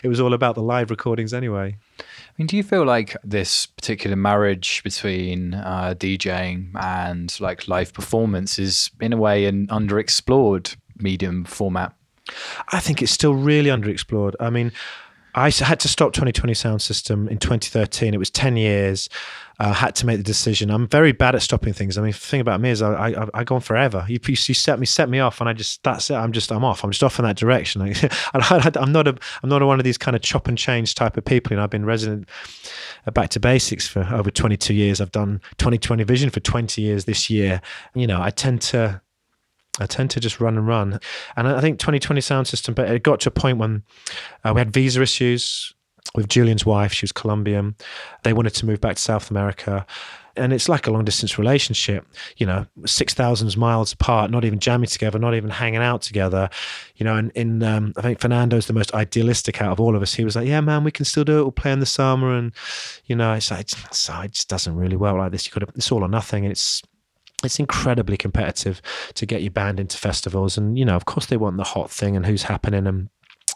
[0.03, 1.77] it was all about the live recordings anyway.
[2.37, 7.95] I mean, do you feel like this particular marriage between uh, DJing and like live
[7.95, 11.95] performance is, in a way, an underexplored medium format?
[12.73, 14.35] I think it's still really underexplored.
[14.39, 14.73] I mean,
[15.37, 18.15] I had to stop 2020 Sound System in 2013.
[18.15, 19.11] It was 10 years.
[19.59, 20.71] I uh, had to make the decision.
[20.71, 21.99] I'm very bad at stopping things.
[21.99, 24.05] I mean, the thing about me is I, I, I go on forever.
[24.09, 26.15] You, you set me set me off, and I just that's it.
[26.15, 26.85] I'm just I'm off.
[26.85, 27.81] I'm just off in that direction.
[28.35, 30.95] I, am not a I'm not a, one of these kind of chop and change
[30.95, 31.53] type of people.
[31.53, 32.29] You know, I've been resident
[33.07, 35.01] uh, back to basics for over 22 years.
[35.01, 37.63] I've done 2020 Vision for 20 years this year.
[37.95, 39.01] You know, I tend to
[39.81, 41.01] I tend to just run and run.
[41.37, 43.83] And I think 2020 sound system, but it got to a point when
[44.45, 45.75] uh, we had visa issues
[46.15, 46.93] with Julian's wife.
[46.93, 47.77] She was Colombian.
[48.23, 49.87] They wanted to move back to South America.
[50.39, 52.07] And it's like a long distance relationship,
[52.37, 56.51] you know, 6,000 miles apart, not even jamming together, not even hanging out together.
[56.97, 60.03] You know, and in, um, I think Fernando's the most idealistic out of all of
[60.03, 60.13] us.
[60.13, 61.43] He was like, yeah, man, we can still do it.
[61.43, 62.35] We'll play in the summer.
[62.35, 62.53] And,
[63.07, 65.47] you know, it's like, it's, it just doesn't really work like this.
[65.47, 66.45] You could it's all or nothing.
[66.45, 66.83] And it's,
[67.45, 68.81] it's incredibly competitive
[69.15, 70.57] to get your band into festivals.
[70.57, 73.09] And, you know, of course they want the hot thing and who's happening and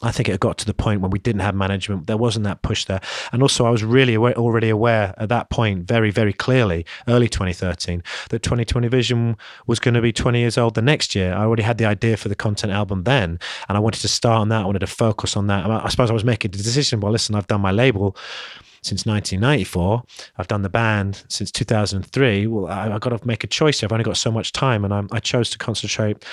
[0.03, 2.07] I think it got to the point when we didn't have management.
[2.07, 3.01] There wasn't that push there,
[3.32, 7.28] and also I was really aware, already aware at that point, very very clearly, early
[7.28, 9.36] 2013, that 2020 Vision
[9.66, 11.34] was going to be 20 years old the next year.
[11.34, 13.38] I already had the idea for the content album then,
[13.68, 14.62] and I wanted to start on that.
[14.62, 15.70] I wanted to focus on that.
[15.70, 17.01] I suppose I was making the decision.
[17.01, 18.16] Well, listen, I've done my label
[18.82, 20.03] since 1994.
[20.38, 22.46] I've done the band since 2003.
[22.46, 23.82] Well, I, have got to make a choice.
[23.82, 26.24] I've only got so much time, and I, I chose to concentrate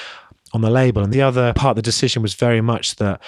[0.53, 1.03] on the label.
[1.03, 3.21] And the other part of the decision was very much that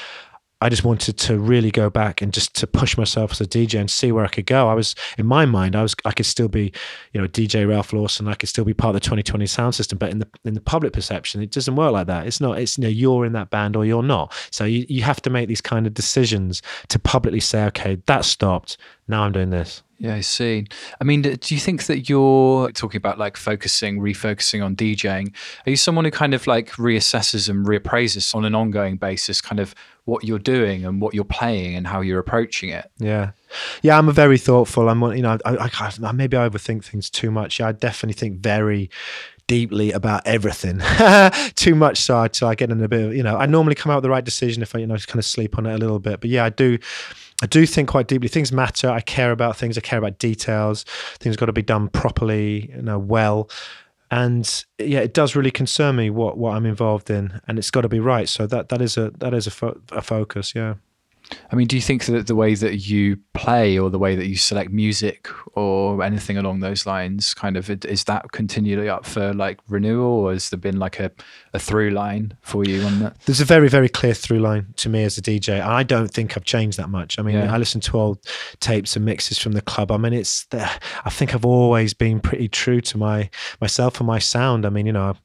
[0.61, 3.79] I just wanted to really go back and just to push myself as a DJ
[3.79, 4.67] and see where I could go.
[4.67, 6.73] I was in my mind, I was I could still be,
[7.13, 8.27] you know, DJ Ralph Lawson.
[8.27, 10.61] I could still be part of the 2020 sound system, but in the in the
[10.61, 12.27] public perception, it doesn't work like that.
[12.27, 12.59] It's not.
[12.59, 14.33] It's you know, you're in that band or you're not.
[14.51, 18.25] So you you have to make these kind of decisions to publicly say, okay, that
[18.25, 18.77] stopped.
[19.07, 19.83] Now I'm doing this.
[19.99, 20.65] Yeah, I see.
[21.01, 25.33] I mean, do you think that you're talking about like focusing, refocusing on DJing?
[25.67, 29.59] Are you someone who kind of like reassesses and reappraises on an ongoing basis, kind
[29.59, 29.75] of
[30.05, 32.89] what you're doing and what you're playing and how you're approaching it?
[32.97, 33.31] Yeah,
[33.81, 33.97] yeah.
[33.97, 34.87] I'm a very thoughtful.
[34.87, 37.59] I'm, you know, I, I, I maybe I overthink things too much.
[37.59, 38.89] Yeah, I definitely think very
[39.47, 40.79] deeply about everything
[41.55, 43.73] too much so I, so I get in a bit of you know I normally
[43.73, 45.65] come out with the right decision if I you know just kind of sleep on
[45.65, 46.77] it a little bit but yeah I do
[47.41, 48.27] I do think quite deeply.
[48.27, 48.89] Things matter.
[48.89, 49.77] I care about things.
[49.77, 50.83] I care about details.
[51.19, 53.49] Things got to be done properly, you know, well.
[54.11, 57.81] And yeah, it does really concern me what what I'm involved in, and it's got
[57.81, 58.27] to be right.
[58.27, 60.53] So that that is a that is a, fo- a focus.
[60.55, 60.75] Yeah.
[61.51, 64.27] I mean, do you think that the way that you play or the way that
[64.27, 69.33] you select music or anything along those lines, kind of, is that continually up for
[69.33, 71.11] like renewal or has there been like a,
[71.53, 73.19] a through line for you on that?
[73.25, 75.61] There's a very, very clear through line to me as a DJ.
[75.61, 77.19] I don't think I've changed that much.
[77.19, 77.53] I mean, yeah.
[77.53, 78.19] I listen to old
[78.59, 79.91] tapes and mixes from the club.
[79.91, 80.69] I mean, it's, the,
[81.05, 83.29] I think I've always been pretty true to my
[83.61, 84.65] myself and my sound.
[84.65, 85.15] I mean, you know,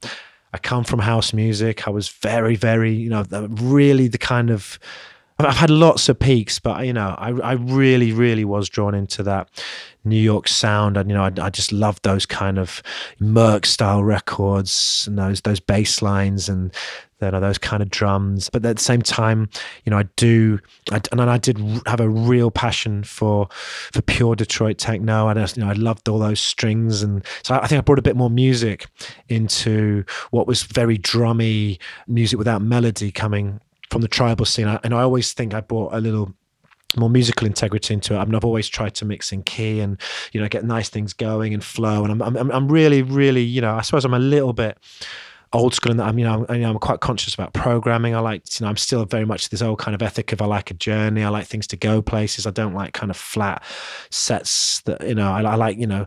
[0.53, 1.89] I come from house music.
[1.89, 4.79] I was very, very, you know, really the kind of,
[5.39, 9.23] I've had lots of peaks, but you know, I, I really, really was drawn into
[9.25, 9.49] that
[10.05, 12.83] New York sound, and you know, I, I just loved those kind of
[13.19, 16.73] Merc style records and those those bass lines and
[17.21, 18.49] you know, those kind of drums.
[18.49, 19.49] But at the same time,
[19.85, 20.61] you know, I do,
[20.93, 23.49] I, and I did have a real passion for
[23.93, 25.29] for pure Detroit techno.
[25.29, 28.03] And you know, I loved all those strings, and so I think I brought a
[28.03, 28.87] bit more music
[29.29, 33.61] into what was very drummy music without melody coming
[33.95, 34.67] from the tribal scene.
[34.67, 36.35] I, and I always think I brought a little
[36.97, 38.19] more musical integrity into it.
[38.19, 40.01] I mean, I've always tried to mix in key and
[40.33, 42.03] you know get nice things going and flow.
[42.05, 44.77] And I'm I'm, I'm really really you know I suppose I'm a little bit
[45.53, 48.17] old school that I'm you know I'm, you know, I'm quite conscious about programming.
[48.17, 50.47] I like you know I'm still very much this old kind of ethic of I
[50.47, 51.23] like a journey.
[51.23, 52.49] I like things to go places.
[52.49, 53.63] I don't like kind of flat
[54.11, 56.07] sets that you know I, I like you know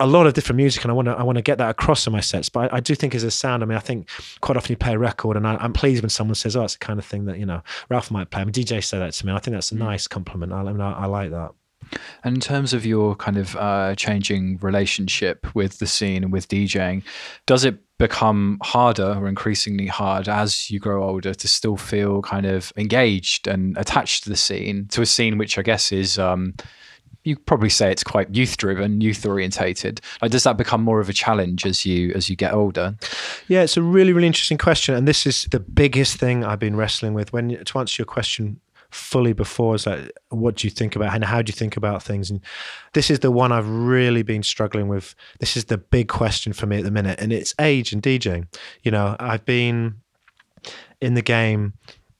[0.00, 2.06] a lot of different music, and I want to I want to get that across
[2.06, 2.48] in my sets.
[2.48, 4.08] But I, I, do think as a sound, I mean, I think
[4.40, 6.74] quite often you play a record, and I, am pleased when someone says, "Oh, it's
[6.74, 9.12] the kind of thing that you know Ralph might play." I mean, DJ said that
[9.12, 9.32] to me.
[9.32, 9.78] I think that's a mm.
[9.78, 10.52] nice compliment.
[10.52, 11.52] I, I, mean, I, I like that.
[12.24, 16.48] And in terms of your kind of uh, changing relationship with the scene and with
[16.48, 17.02] DJing,
[17.46, 22.46] does it become harder or increasingly hard as you grow older to still feel kind
[22.46, 26.54] of engaged and attached to the scene, to a scene which I guess is um,
[27.24, 30.00] you probably say it's quite youth driven, youth orientated.
[30.20, 32.96] Like, does that become more of a challenge as you as you get older?
[33.48, 36.76] Yeah, it's a really really interesting question, and this is the biggest thing I've been
[36.76, 37.32] wrestling with.
[37.32, 38.60] When to answer your question
[38.92, 39.74] fully before.
[39.74, 42.30] is like, what do you think about and how do you think about things?
[42.30, 42.40] And
[42.92, 45.14] this is the one I've really been struggling with.
[45.40, 48.46] This is the big question for me at the minute, and it's age and DJing.
[48.82, 49.96] You know, I've been
[51.00, 51.72] in the game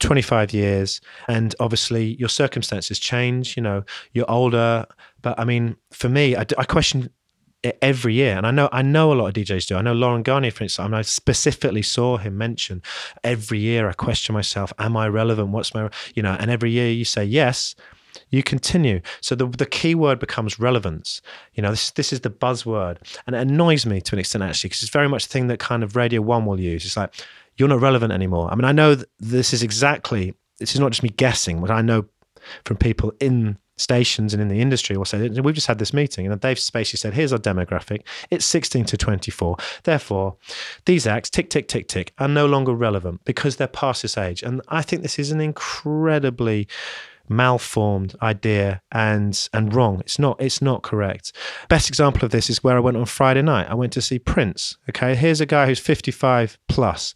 [0.03, 0.99] 25 years
[1.29, 4.85] and obviously your circumstances change you know you're older
[5.21, 7.09] but i mean for me i, I question
[7.63, 9.93] it every year and i know i know a lot of djs do i know
[9.93, 12.81] Laurent Garnier for instance i specifically saw him mention
[13.23, 16.91] every year i question myself am i relevant what's my you know and every year
[16.91, 17.73] you say yes
[18.29, 19.01] you continue.
[19.21, 21.21] So the the key word becomes relevance.
[21.53, 24.69] You know, this this is the buzzword, and it annoys me to an extent actually
[24.69, 26.85] because it's very much the thing that kind of Radio One will use.
[26.85, 27.13] It's like
[27.57, 28.49] you're not relevant anymore.
[28.51, 31.81] I mean, I know this is exactly, this is not just me guessing, but I
[31.81, 32.05] know
[32.65, 36.27] from people in stations and in the industry will say, we've just had this meeting.
[36.27, 38.03] And Dave Spacey said, here's our demographic.
[38.29, 39.57] It's 16 to 24.
[39.83, 40.37] Therefore,
[40.85, 44.43] these acts, tick, tick, tick, tick, are no longer relevant because they're past this age.
[44.43, 46.67] And I think this is an incredibly
[47.29, 49.99] malformed idea and and wrong.
[50.01, 51.31] It's not it's not correct.
[51.69, 53.69] Best example of this is where I went on Friday night.
[53.69, 54.77] I went to see Prince.
[54.89, 57.15] Okay, here's a guy who's 55 plus.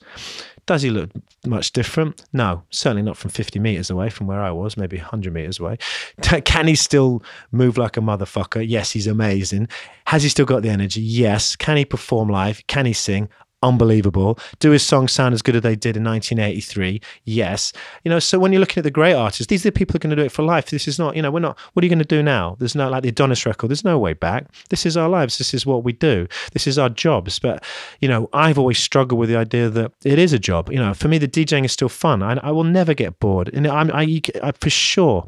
[0.68, 1.10] Does he look
[1.46, 2.26] much different?
[2.34, 5.78] No, certainly not from 50 meters away from where I was, maybe 100 meters away.
[6.22, 8.66] Can he still move like a motherfucker?
[8.68, 9.70] Yes, he's amazing.
[10.08, 11.00] Has he still got the energy?
[11.00, 11.56] Yes.
[11.56, 12.62] Can he perform live?
[12.68, 13.30] Can he sing?
[13.64, 14.38] Unbelievable.
[14.60, 17.02] Do his songs sound as good as they did in 1983?
[17.24, 17.74] Yes.
[18.04, 19.98] You know, so when you're looking at the great artists, these are the people who
[19.98, 20.70] are going to do it for life.
[20.70, 22.56] This is not, you know, we're not, what are you going to do now?
[22.60, 24.46] There's no, like the Adonis record, there's no way back.
[24.70, 25.38] This is our lives.
[25.38, 26.28] This is what we do.
[26.54, 27.40] This is our jobs.
[27.40, 27.64] But,
[28.00, 30.72] you know, I've always struggled with the idea that it is a job.
[30.72, 32.22] You know, for me, the DJing is still fun.
[32.22, 33.50] I, I will never get bored.
[33.54, 35.28] And I'm, I, I, for sure,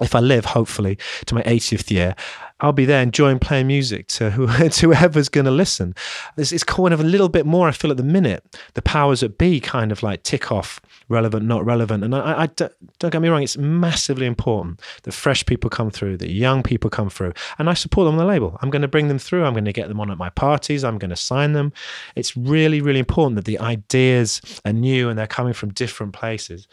[0.00, 2.16] if I live, hopefully, to my 80th year,
[2.64, 5.94] I'll be there enjoying playing music to, who, to whoever's going to listen.
[6.38, 8.42] It's, it's kind of a little bit more, I feel, at the minute,
[8.72, 12.02] the powers that be kind of like tick off relevant, not relevant.
[12.04, 16.16] And I, I, don't get me wrong, it's massively important that fresh people come through,
[16.16, 17.34] that young people come through.
[17.58, 18.58] And I support them on the label.
[18.62, 19.44] I'm going to bring them through.
[19.44, 20.84] I'm going to get them on at my parties.
[20.84, 21.70] I'm going to sign them.
[22.16, 26.66] It's really, really important that the ideas are new and they're coming from different places.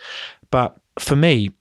[0.51, 1.51] But for me,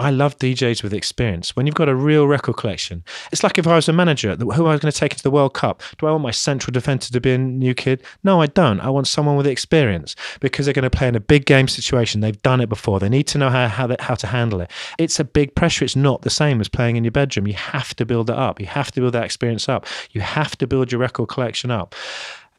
[0.00, 1.54] I love DJs with experience.
[1.54, 4.66] When you've got a real record collection, it's like if I was a manager, who
[4.66, 5.82] I going to take into the World Cup?
[5.98, 8.02] Do I want my central defender to be a new kid?
[8.24, 8.80] No, I don't.
[8.80, 12.20] I want someone with experience because they're going to play in a big game situation.
[12.20, 13.00] They've done it before.
[13.00, 14.70] They need to know how how, how to handle it.
[14.98, 15.84] It's a big pressure.
[15.84, 17.46] It's not the same as playing in your bedroom.
[17.46, 18.60] You have to build it up.
[18.60, 19.86] You have to build that experience up.
[20.12, 21.94] You have to build your record collection up.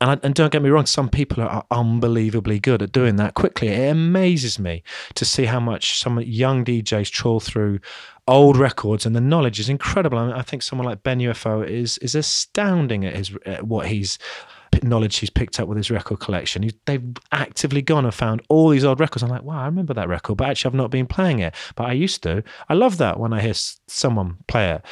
[0.02, 3.36] And, I, and don't get me wrong, some people are unbelievably good at doing that
[3.36, 3.68] quickly.
[3.68, 4.84] It amazes me
[5.14, 7.80] to see how much some young DJs trawl through
[8.28, 10.18] old records, and the knowledge is incredible.
[10.18, 13.88] I, mean, I think someone like Ben UFO is is astounding at his at what
[13.88, 14.18] he's
[14.84, 16.64] knowledge he's picked up with his record collection.
[16.64, 19.22] He, they've actively gone and found all these old records.
[19.22, 21.54] I'm like, wow, I remember that record, but actually I've not been playing it.
[21.76, 22.44] But I used to.
[22.70, 24.86] I love that when I hear someone play it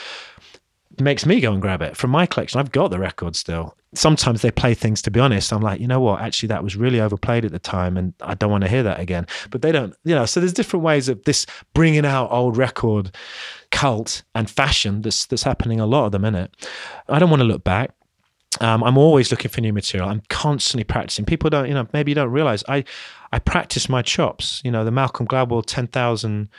[1.01, 2.59] makes me go and grab it from my collection.
[2.59, 3.75] I've got the record still.
[3.93, 5.51] Sometimes they play things, to be honest.
[5.51, 6.21] I'm like, you know what?
[6.21, 8.99] Actually, that was really overplayed at the time, and I don't want to hear that
[8.99, 9.25] again.
[9.49, 10.25] But they don't, you know.
[10.25, 13.15] So there's different ways of this bringing out old record
[13.71, 16.55] cult and fashion that's that's happening a lot at the minute.
[17.07, 17.91] I don't want to look back.
[18.61, 20.09] Um, I'm always looking for new material.
[20.09, 21.25] I'm constantly practicing.
[21.25, 22.83] People don't, you know, maybe you don't realize I
[23.31, 24.61] I practice my chops.
[24.63, 26.49] You know, the Malcolm Gladwell ten thousand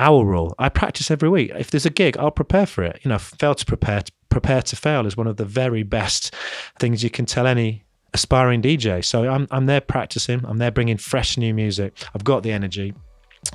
[0.00, 0.54] hour rule.
[0.58, 1.52] I practice every week.
[1.54, 3.00] If there's a gig, I'll prepare for it.
[3.02, 6.34] You know, fail to prepare, prepare to fail is one of the very best
[6.78, 7.84] things you can tell any
[8.14, 9.04] aspiring DJ.
[9.04, 10.44] So I'm I'm there practicing.
[10.46, 11.96] I'm there bringing fresh new music.
[12.14, 12.94] I've got the energy,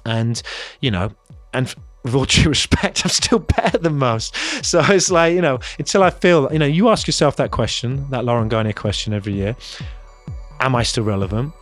[0.05, 0.41] and
[0.81, 1.09] you know,
[1.53, 1.73] and
[2.03, 4.35] with all due respect, I'm still better than most.
[4.63, 8.07] So it's like you know, until I feel you know, you ask yourself that question,
[8.11, 9.55] that Laurent Garnier question every year.
[10.61, 11.53] Am I still relevant?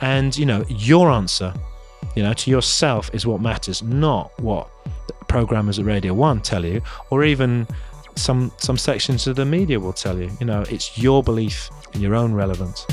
[0.00, 1.54] And you know, your answer
[2.14, 4.68] you know, to yourself is what matters, not what
[5.28, 7.66] programmers at Radio One tell you, or even
[8.16, 10.30] some some sections of the media will tell you.
[10.40, 12.86] You know, it's your belief in your own relevance.